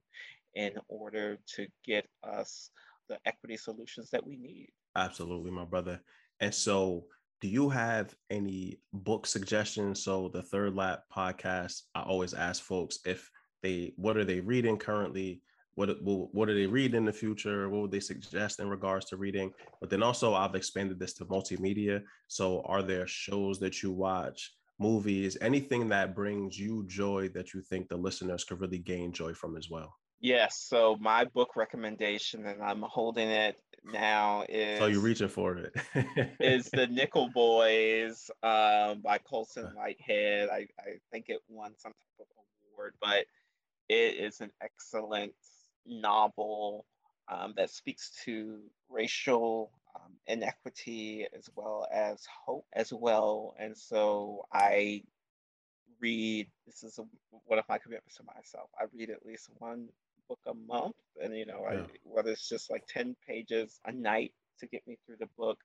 [0.54, 2.70] in order to get us
[3.08, 4.70] the equity solutions that we need.
[4.96, 6.00] Absolutely, my brother.
[6.40, 7.04] And so,
[7.40, 10.02] do you have any book suggestions?
[10.02, 13.30] So, the Third Lap podcast, I always ask folks if
[13.62, 15.40] they what are they reading currently
[15.74, 17.68] what what do they read in the future?
[17.68, 19.52] What would they suggest in regards to reading?
[19.80, 22.02] But then also i've expanded this to multimedia.
[22.28, 27.62] So are there shows that you watch movies anything that brings you joy that you
[27.62, 29.94] think the listeners could really gain joy from as well?
[30.20, 30.64] Yes.
[30.68, 35.74] So my book recommendation and i'm holding it now is so you're reaching for it.
[36.40, 40.50] is the nickel boys um, by colson whitehead.
[40.50, 42.26] I, I think it won some type of
[42.74, 43.24] award but
[43.88, 45.32] it is an excellent
[45.86, 46.86] novel
[47.28, 48.58] um, that speaks to
[48.90, 53.54] racial um, inequity as well as hope as well.
[53.58, 55.02] And so I
[56.00, 57.04] read, this is a,
[57.46, 58.68] one of my commitments to myself.
[58.78, 59.88] I read at least one
[60.28, 60.96] book a month.
[61.22, 61.80] And, you know, yeah.
[61.80, 65.58] I, whether it's just like 10 pages a night to get me through the book,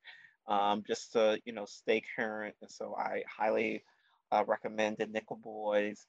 [0.47, 2.55] um, just to, you know, stay current.
[2.61, 3.83] And so I highly
[4.31, 6.05] uh, recommend the Nickel Boys.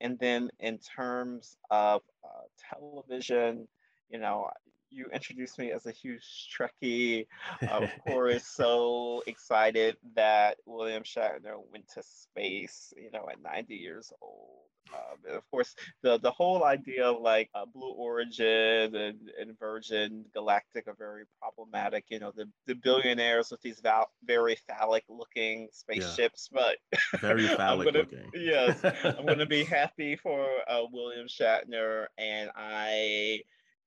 [0.00, 3.68] And then in terms of uh, television,
[4.08, 4.50] you know,
[4.90, 7.26] you introduced me as a huge Trekkie.
[7.68, 14.12] of course, so excited that William Shatner went to space, you know, at 90 years
[14.20, 14.49] old.
[14.92, 19.58] Um, and of course, the the whole idea of like uh, Blue Origin and, and
[19.58, 22.04] Virgin Galactic are very problematic.
[22.08, 26.60] You know, the, the billionaires with these val- very phallic looking spaceships, yeah.
[26.60, 28.30] but very phallic gonna, looking.
[28.34, 33.40] yes, I'm going to be happy for uh, William Shatner, and I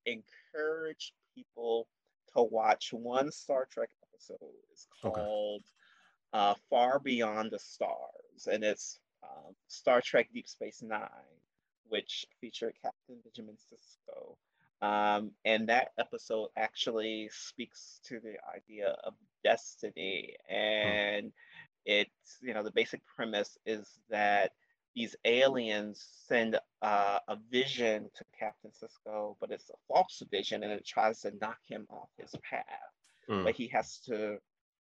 [0.06, 1.88] encourage people
[2.36, 4.38] to watch one Star Trek episode.
[4.72, 5.64] It's called
[6.34, 6.52] okay.
[6.52, 11.10] uh, Far Beyond the Stars, and it's um, Star Trek Deep Space Nine,
[11.90, 14.36] which featured Captain Benjamin Sisko.
[14.86, 19.14] Um, and that episode actually speaks to the idea of
[19.44, 20.36] destiny.
[20.50, 21.32] And
[21.86, 24.52] it's, you know, the basic premise is that
[24.96, 30.72] these aliens send uh, a vision to Captain Sisko, but it's a false vision and
[30.72, 32.66] it tries to knock him off his path.
[33.30, 33.46] Mm.
[33.46, 34.38] But he has to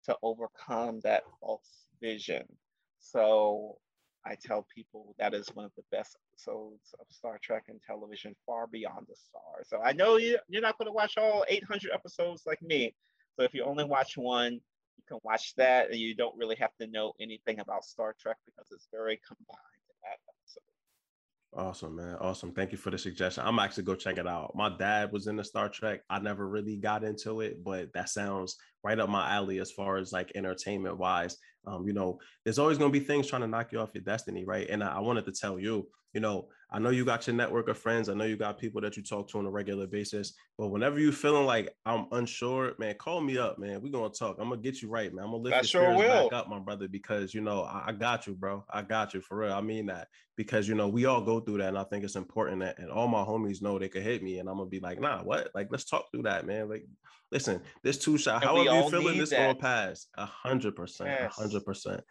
[0.05, 2.45] to overcome that false vision.
[2.99, 3.79] So
[4.27, 8.35] I tell people that is one of the best episodes of Star Trek and television,
[8.45, 9.67] far beyond the stars.
[9.69, 12.93] So I know you, you're not going to watch all 800 episodes like me.
[13.35, 16.75] So if you only watch one, you can watch that, and you don't really have
[16.81, 19.77] to know anything about Star Trek because it's very combined.
[21.55, 22.17] Awesome, man.
[22.19, 22.51] Awesome.
[22.51, 23.43] Thank you for the suggestion.
[23.45, 24.53] I'm actually go check it out.
[24.53, 26.01] My dad was in the Star Trek.
[26.09, 29.97] I never really got into it, but that sounds right up my alley as far
[29.97, 31.37] as like entertainment wise.
[31.67, 34.03] Um, you know, there's always going to be things trying to knock you off your
[34.03, 34.67] destiny, right?
[34.69, 37.69] And I, I wanted to tell you, you know, I know you got your network
[37.69, 38.09] of friends.
[38.09, 40.33] I know you got people that you talk to on a regular basis.
[40.57, 43.81] But whenever you feeling like I'm unsure, man, call me up, man.
[43.81, 44.35] We're gonna talk.
[44.39, 45.23] I'm gonna get you right, man.
[45.23, 46.29] I'm gonna lift I your sure will.
[46.29, 48.65] back up, my brother, because you know I, I, got you, bro.
[48.69, 49.53] I got you for real.
[49.53, 52.17] I mean that because you know we all go through that, and I think it's
[52.17, 54.81] important that and all my homies know they could hit me, and I'm gonna be
[54.81, 55.49] like, nah, what?
[55.55, 56.69] Like let's talk through that, man.
[56.69, 56.85] Like
[57.31, 60.07] listen, this two shot, How are you feeling, this gonna pass.
[60.17, 62.01] A hundred percent, a hundred percent.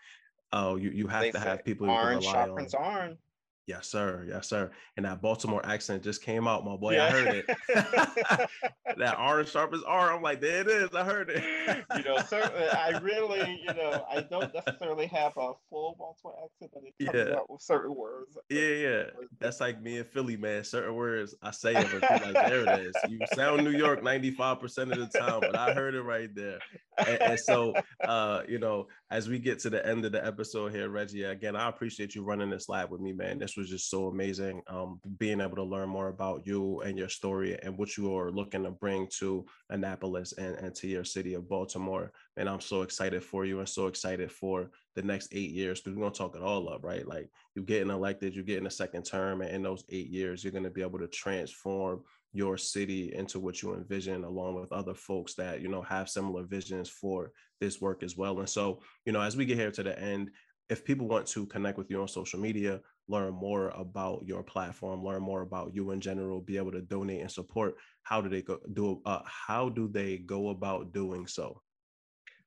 [0.50, 2.66] Oh, you you have they to have people you can rely on.
[2.80, 3.18] Iron.
[3.66, 4.24] Yes, sir.
[4.28, 4.70] Yes, sir.
[4.96, 6.94] And that Baltimore accent just came out, my boy.
[6.94, 7.06] Yeah.
[7.06, 7.46] I heard it.
[8.96, 10.14] that R sharp as R.
[10.14, 10.90] I'm like, there it is.
[10.94, 11.42] I heard it.
[11.96, 16.70] you know, certainly, I really, you know, I don't necessarily have a full Baltimore accent,
[16.72, 17.36] but it comes yeah.
[17.36, 18.38] out with certain words.
[18.48, 19.02] Yeah, yeah.
[19.40, 20.62] That's like me in Philly, man.
[20.62, 22.94] Certain words I say it, but like, there it is.
[23.08, 26.60] You sound New York 95% of the time, but I heard it right there.
[26.98, 27.74] And, and so,
[28.06, 31.56] uh, you know, as we get to the end of the episode here, Reggie, again,
[31.56, 33.38] I appreciate you running this live with me, man.
[33.38, 34.62] This was just so amazing.
[34.68, 38.30] Um, being able to learn more about you and your story and what you are
[38.30, 42.12] looking to bring to Annapolis and, and to your city of Baltimore.
[42.36, 45.96] And I'm so excited for you and so excited for the next eight years because
[45.96, 47.06] we're gonna talk it all up, right?
[47.06, 50.52] Like you're getting elected, you're getting a second term, and in those eight years, you're
[50.52, 52.02] gonna be able to transform
[52.32, 56.42] your city into what you envision along with other folks that you know have similar
[56.42, 59.82] visions for this work as well and so you know as we get here to
[59.82, 60.30] the end
[60.68, 65.04] if people want to connect with you on social media learn more about your platform,
[65.04, 68.42] learn more about you in general, be able to donate and support, how do they
[68.42, 71.60] go do uh, how do they go about doing so?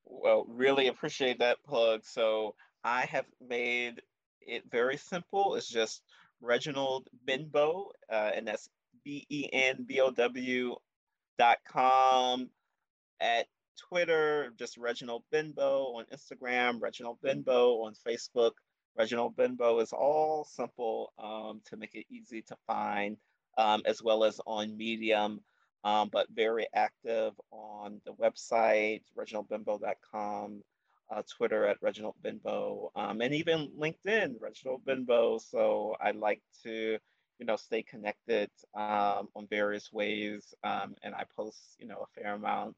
[0.04, 2.04] Well, really appreciate that plug.
[2.04, 4.02] So I have made
[4.40, 5.54] it very simple.
[5.54, 6.02] It's just
[6.40, 8.68] Reginald Benbow, uh, and that's
[9.04, 10.76] B E N B O W
[11.38, 12.50] dot com
[13.20, 13.46] at
[13.88, 18.52] Twitter, just Reginald Benbow on Instagram, Reginald Benbow on Facebook.
[18.96, 23.16] Reginald Benbow is all simple um, to make it easy to find,
[23.56, 25.40] um, as well as on Medium,
[25.84, 30.62] um, but very active on the website, reginaldbenbow.com,
[31.10, 35.38] uh, Twitter at Reginald Benbow, um, and even LinkedIn, Reginald Benbow.
[35.38, 36.98] So I like to,
[37.38, 42.20] you know, stay connected um, on various ways, um, and I post, you know, a
[42.20, 42.76] fair amount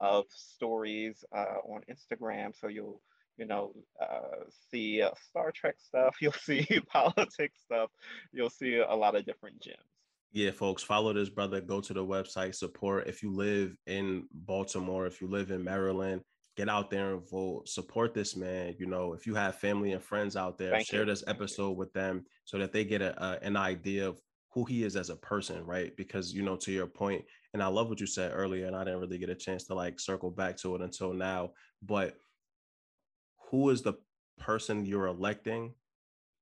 [0.00, 2.52] of stories uh, on Instagram.
[2.58, 3.00] So you'll
[3.36, 7.90] you know, uh, see uh, Star Trek stuff, you'll see politics stuff,
[8.32, 9.78] you'll see a lot of different gems.
[10.32, 11.60] Yeah, folks, follow this brother.
[11.60, 13.06] Go to the website, support.
[13.06, 16.22] If you live in Baltimore, if you live in Maryland,
[16.56, 17.68] get out there and vote.
[17.68, 18.74] Support this man.
[18.78, 21.06] You know, if you have family and friends out there, Thank share you.
[21.06, 24.20] this episode with them so that they get a, a, an idea of
[24.52, 25.94] who he is as a person, right?
[25.96, 28.84] Because you know, to your point, and I love what you said earlier, and I
[28.84, 31.52] didn't really get a chance to like circle back to it until now,
[31.82, 32.16] but
[33.52, 33.94] who is the
[34.40, 35.72] person you're electing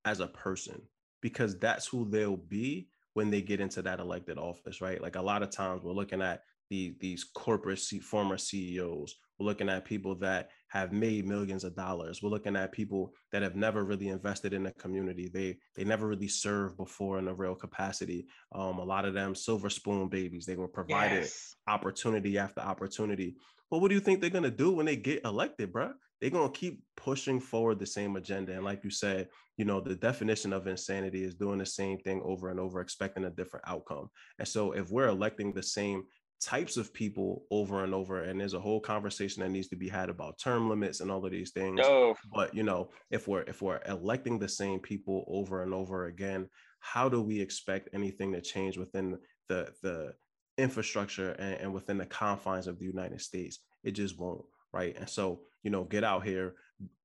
[0.06, 0.80] as a person
[1.20, 5.22] because that's who they'll be when they get into that elected office right like a
[5.22, 9.86] lot of times we're looking at the these corporate C- former ceos we're looking at
[9.86, 12.22] people that have made millions of dollars.
[12.22, 15.30] We're looking at people that have never really invested in the community.
[15.32, 18.26] They they never really served before in a real capacity.
[18.52, 20.44] Um, a lot of them silver spoon babies.
[20.44, 21.56] They were provided yes.
[21.66, 23.34] opportunity after opportunity.
[23.70, 25.94] But what do you think they're gonna do when they get elected, bro?
[26.20, 28.52] They're gonna keep pushing forward the same agenda.
[28.52, 32.20] And like you said, you know, the definition of insanity is doing the same thing
[32.24, 34.10] over and over, expecting a different outcome.
[34.38, 36.04] And so if we're electing the same
[36.40, 39.88] types of people over and over and there's a whole conversation that needs to be
[39.88, 42.14] had about term limits and all of these things oh.
[42.32, 46.48] but you know if we're if we're electing the same people over and over again
[46.80, 49.18] how do we expect anything to change within
[49.48, 50.14] the the
[50.56, 54.42] infrastructure and, and within the confines of the united states it just won't
[54.72, 56.54] right and so you know get out here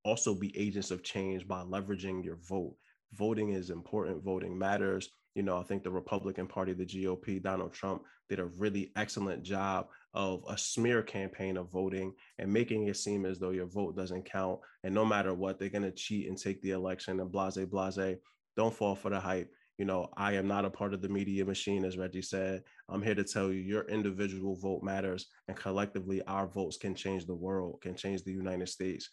[0.04, 2.74] also be agents of change by leveraging your vote
[3.12, 7.74] voting is important voting matters you know, I think the Republican Party, the GOP, Donald
[7.74, 12.96] Trump did a really excellent job of a smear campaign of voting and making it
[12.96, 14.58] seem as though your vote doesn't count.
[14.82, 18.16] And no matter what, they're going to cheat and take the election and blase, blase.
[18.56, 19.52] Don't fall for the hype.
[19.78, 22.62] You know, I am not a part of the media machine, as Reggie said.
[22.88, 27.26] I'm here to tell you your individual vote matters, and collectively, our votes can change
[27.26, 29.10] the world, can change the United States.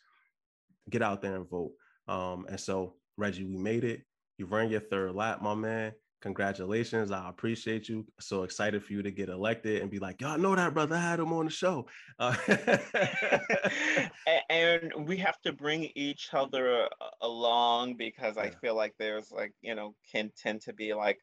[0.90, 1.74] Get out there and vote.
[2.08, 4.04] Um, and so, Reggie, we made it.
[4.38, 7.12] You ran your third lap, my man congratulations.
[7.12, 8.06] I appreciate you.
[8.20, 10.96] So excited for you to get elected and be like, y'all know that, brother.
[10.96, 11.86] I had him on the show.
[12.18, 12.36] Uh-
[14.50, 18.44] and we have to bring each other uh, along because yeah.
[18.44, 21.20] I feel like there's like, you know, can tend to be like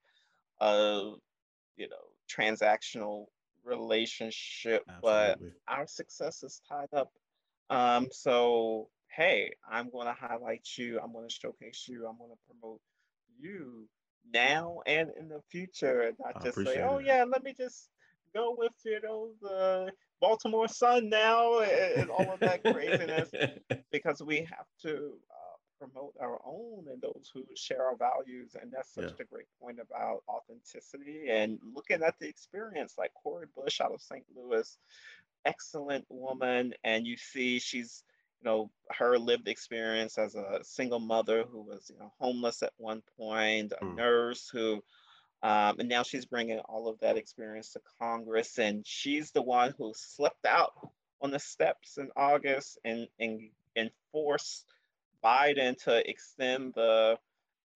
[0.61, 1.13] a,
[1.77, 3.25] you know, transactional
[3.65, 5.53] relationship, Absolutely.
[5.67, 7.11] but our success is tied up.
[7.71, 11.01] Um, so, hey, I'm going to highlight you.
[11.03, 12.07] I'm going to showcase you.
[12.07, 12.81] I'm going to promote
[13.39, 13.89] you
[14.33, 17.89] now and in the future, and not I just say, "Oh yeah, let me just
[18.35, 23.31] go with you know the Baltimore Sun now and, and all of that craziness,"
[23.93, 28.71] because we have to uh, promote our own and those who share our values, and
[28.71, 29.21] that's such yeah.
[29.21, 34.01] a great point about authenticity and looking at the experience, like Cori Bush out of
[34.01, 34.25] St.
[34.37, 34.79] Louis,
[35.45, 38.05] excellent woman, and you see she's
[38.43, 42.73] you know, her lived experience as a single mother who was, you know, homeless at
[42.77, 43.97] one point, a mm.
[43.97, 44.83] nurse who,
[45.43, 49.75] um, and now she's bringing all of that experience to Congress, and she's the one
[49.79, 50.73] who slipped out
[51.23, 54.65] on the steps in August and and, and forced
[55.23, 57.19] Biden to extend the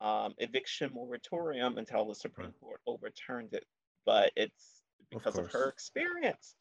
[0.01, 2.61] um, eviction moratorium until the Supreme right.
[2.61, 3.65] Court overturned it.
[4.05, 6.55] But it's because of, of her experience.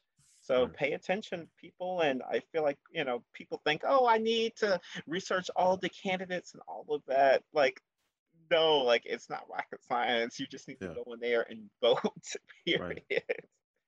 [0.43, 2.01] So pay attention, people.
[2.01, 5.89] And I feel like, you know, people think, oh, I need to research all the
[5.89, 7.43] candidates and all of that.
[7.53, 7.81] Like,
[8.51, 10.39] no, like it's not rocket science.
[10.39, 10.89] You just need yeah.
[10.89, 11.97] to go in there and vote,
[12.65, 13.01] period.
[13.09, 13.23] Right.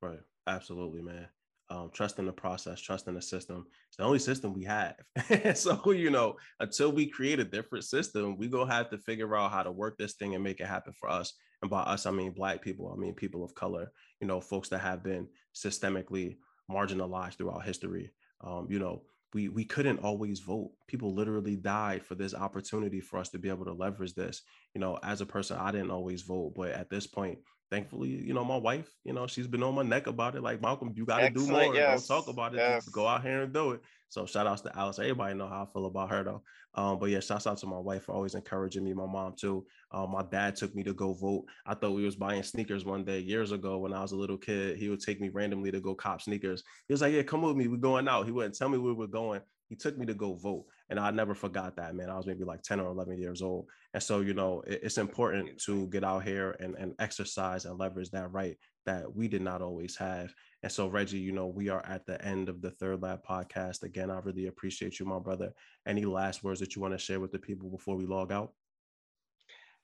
[0.02, 0.19] right.
[0.48, 1.27] Absolutely, man.
[1.69, 3.65] Um, trust in the process, trust in the system.
[3.88, 4.95] It's the only system we have.
[5.56, 9.52] so, you know, until we create a different system, we gonna have to figure out
[9.52, 11.34] how to work this thing and make it happen for us.
[11.66, 14.70] And by us, I mean black people, I mean people of color, you know, folks
[14.70, 16.38] that have been systemically
[16.70, 18.12] marginalized throughout history.
[18.42, 19.02] Um, you know,
[19.34, 20.74] we we couldn't always vote.
[20.86, 24.44] People literally died for this opportunity for us to be able to leverage this.
[24.76, 27.40] You know, as a person, I didn't always vote, but at this point,
[27.76, 30.41] thankfully, you know, my wife, you know, she's been on my neck about it.
[30.41, 31.76] Like, Malcolm, you got to do more.
[31.76, 32.07] Yes.
[32.07, 32.57] Don't talk about it.
[32.57, 32.88] Yes.
[32.88, 33.81] Go out here and do it.
[34.10, 34.99] So shout outs to Alice.
[34.99, 36.41] Everybody know how I feel about her though.
[36.76, 38.93] Um, but yeah, shouts out to my wife for always encouraging me.
[38.93, 39.65] My mom too.
[39.91, 41.45] Um, my dad took me to go vote.
[41.65, 44.38] I thought we was buying sneakers one day years ago when I was a little
[44.38, 44.77] kid.
[44.77, 46.64] He would take me randomly to go cop sneakers.
[46.88, 47.68] He was like, "Yeah, come with me.
[47.68, 49.41] We're going out." He wouldn't tell me where we were going.
[49.68, 52.10] He took me to go vote, and I never forgot that man.
[52.10, 54.98] I was maybe like ten or eleven years old, and so you know it, it's
[54.98, 59.41] important to get out here and and exercise and leverage that right that we did
[59.41, 60.34] not always have.
[60.64, 63.84] And so, Reggie, you know, we are at the end of the Third Lap podcast.
[63.84, 65.52] Again, I really appreciate you, my brother.
[65.88, 68.53] Any last words that you want to share with the people before we log out?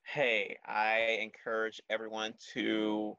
[0.04, 3.18] Hey, I encourage everyone to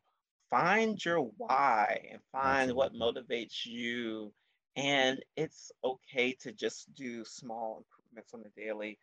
[0.51, 2.99] find your why and find Absolutely.
[3.01, 4.33] what motivates you.
[4.77, 8.99] And it's okay to just do small improvements on a daily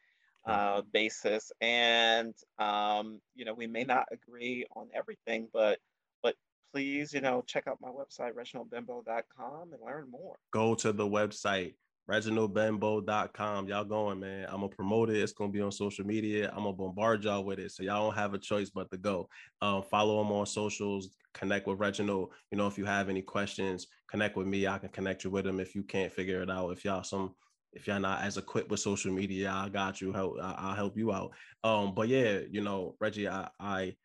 [0.45, 1.51] uh, basis.
[1.61, 5.79] And, um, you know, we may not agree on everything, but
[6.23, 6.35] but
[6.73, 10.37] please, you know, check out my website, reginaldbenbow.com and learn more.
[10.51, 11.75] Go to the website,
[12.09, 13.67] reginaldbenbow.com.
[13.67, 14.45] Y'all going, man.
[14.49, 15.17] I'm gonna promote it.
[15.17, 16.49] It's gonna be on social media.
[16.49, 17.71] I'm gonna bombard y'all with it.
[17.71, 19.29] So y'all don't have a choice but to go.
[19.61, 22.31] Um, follow him on socials, connect with Reginald.
[22.51, 24.67] You know, if you have any questions, connect with me.
[24.67, 26.71] I can connect you with him if you can't figure it out.
[26.71, 27.35] If y'all some
[27.73, 30.11] if y'all not as equipped with social media, I got you.
[30.11, 31.31] Help, I'll help you out.
[31.63, 33.95] Um, but yeah, you know, Reggie, I, I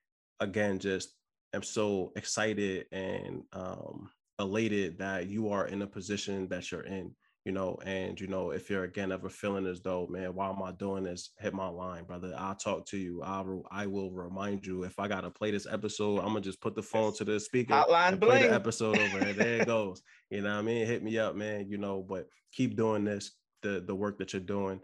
[0.40, 1.14] again just
[1.55, 7.14] am so excited and um, elated that you are in a position that you're in.
[7.44, 10.62] You know, and you know, if you're again ever feeling as though, man, why am
[10.62, 11.30] I doing this?
[11.38, 12.34] Hit my line, brother.
[12.38, 13.22] I'll talk to you.
[13.22, 16.20] I will I will remind you if I gotta play this episode.
[16.20, 19.36] I'm gonna just put the phone to the speaker, Hotline play the episode over, and
[19.36, 20.02] there it goes.
[20.30, 20.86] You know what I mean?
[20.86, 21.68] Hit me up, man.
[21.68, 24.80] You know, but keep doing this, the the work that you're doing.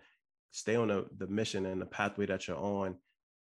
[0.50, 2.96] Stay on the the mission and the pathway that you're on.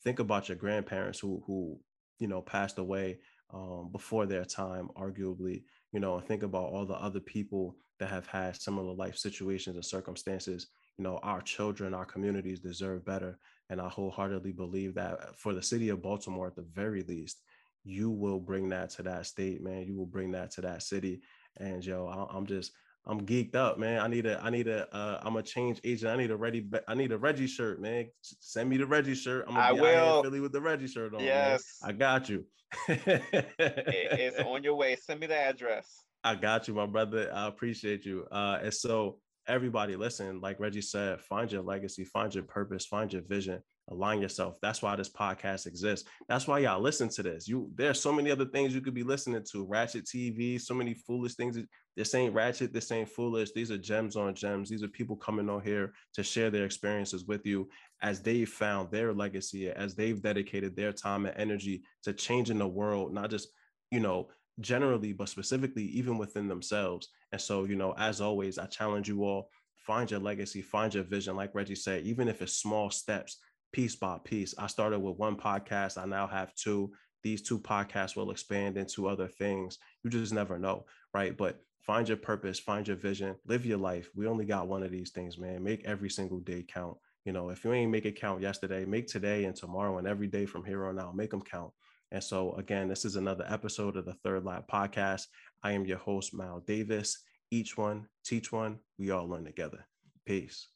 [0.05, 1.81] Think about your grandparents who who
[2.21, 3.19] you know passed away
[3.53, 5.65] um, before their time, arguably.
[5.91, 9.77] You know, and think about all the other people that have had similar life situations
[9.77, 10.69] and circumstances
[10.99, 13.39] you know our children our communities deserve better.
[13.71, 17.43] And i wholeheartedly believe that for the city of baltimore at the very least
[17.85, 19.87] you will bring that to that state man.
[19.87, 21.23] You will bring that to that city.
[21.59, 22.73] And yo i'm just
[23.07, 24.01] i'm geeked up man.
[24.01, 26.11] I need a i need a uh, i'm a change agent.
[26.11, 28.07] I need a ready i need a reggie shirt man.
[28.23, 29.45] Send me the reggie shirt.
[29.49, 30.23] I'm gonna I be will.
[30.23, 31.79] Philly with the reggie shirt on yes.
[31.83, 31.91] Man.
[31.91, 32.45] i got you.
[32.89, 34.97] It's on your way.
[34.97, 37.31] Send me the address I got you, my brother.
[37.33, 38.27] I appreciate you.
[38.31, 43.11] Uh, and so everybody listen, like Reggie said, find your legacy, find your purpose, find
[43.11, 44.57] your vision, align yourself.
[44.61, 46.07] That's why this podcast exists.
[46.29, 47.49] That's why y'all listen to this.
[47.49, 49.65] You there's so many other things you could be listening to.
[49.65, 51.59] Ratchet TV, so many foolish things.
[51.97, 53.53] This ain't ratchet, this ain't foolish.
[53.53, 54.69] These are gems on gems.
[54.69, 57.71] These are people coming on here to share their experiences with you
[58.03, 62.69] as they've found their legacy, as they've dedicated their time and energy to changing the
[62.69, 63.49] world, not just,
[63.91, 64.29] you know,
[64.61, 67.09] generally, but specifically even within themselves.
[67.33, 69.51] And so, you know, as always, I challenge you all
[69.89, 71.35] find your legacy, find your vision.
[71.35, 73.39] Like Reggie said, even if it's small steps,
[73.73, 74.55] piece by piece.
[74.59, 76.93] I started with one podcast, I now have two.
[77.23, 79.79] These two podcasts will expand into other things.
[80.05, 81.37] You just never know, right?
[81.37, 84.11] But find your purpose, find your vision, live your life.
[84.15, 85.65] We only got one of these things, man.
[85.65, 86.97] Make every single day count.
[87.25, 90.29] You know, if you ain't make it count yesterday, make today and tomorrow and every
[90.29, 91.73] day from here on out, make them count.
[92.11, 95.27] And so, again, this is another episode of the Third Lap Podcast.
[95.63, 97.25] I am your host, Mal Davis.
[97.51, 99.87] Each one, teach one, we all learn together.
[100.25, 100.69] Peace.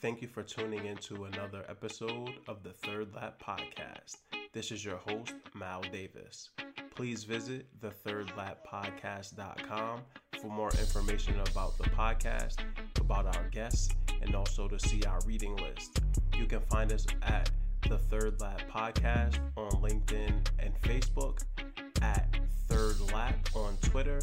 [0.00, 4.18] Thank you for tuning into another episode of the Third Lap Podcast.
[4.52, 6.50] This is your host, Mal Davis.
[6.94, 10.00] Please visit thethirdlappodcast.com
[10.40, 12.56] for more information about the podcast,
[13.00, 13.88] about our guests,
[14.22, 16.00] and also to see our reading list.
[16.38, 17.50] You can find us at
[17.88, 21.42] the Third Lap Podcast on LinkedIn and Facebook,
[22.00, 22.34] at
[22.68, 24.20] Third Lap on Twitter,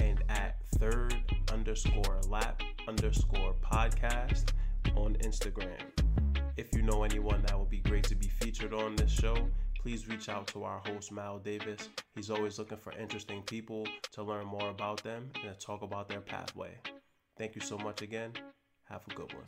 [0.00, 1.16] and at Third
[1.52, 4.52] underscore Lap underscore Podcast
[4.94, 5.80] on Instagram.
[6.56, 9.36] If you know anyone that would be great to be featured on this show,
[9.80, 11.88] please reach out to our host, Mal Davis.
[12.14, 16.08] He's always looking for interesting people to learn more about them and to talk about
[16.08, 16.76] their pathway.
[17.36, 18.32] Thank you so much again.
[18.88, 19.44] Have a good one.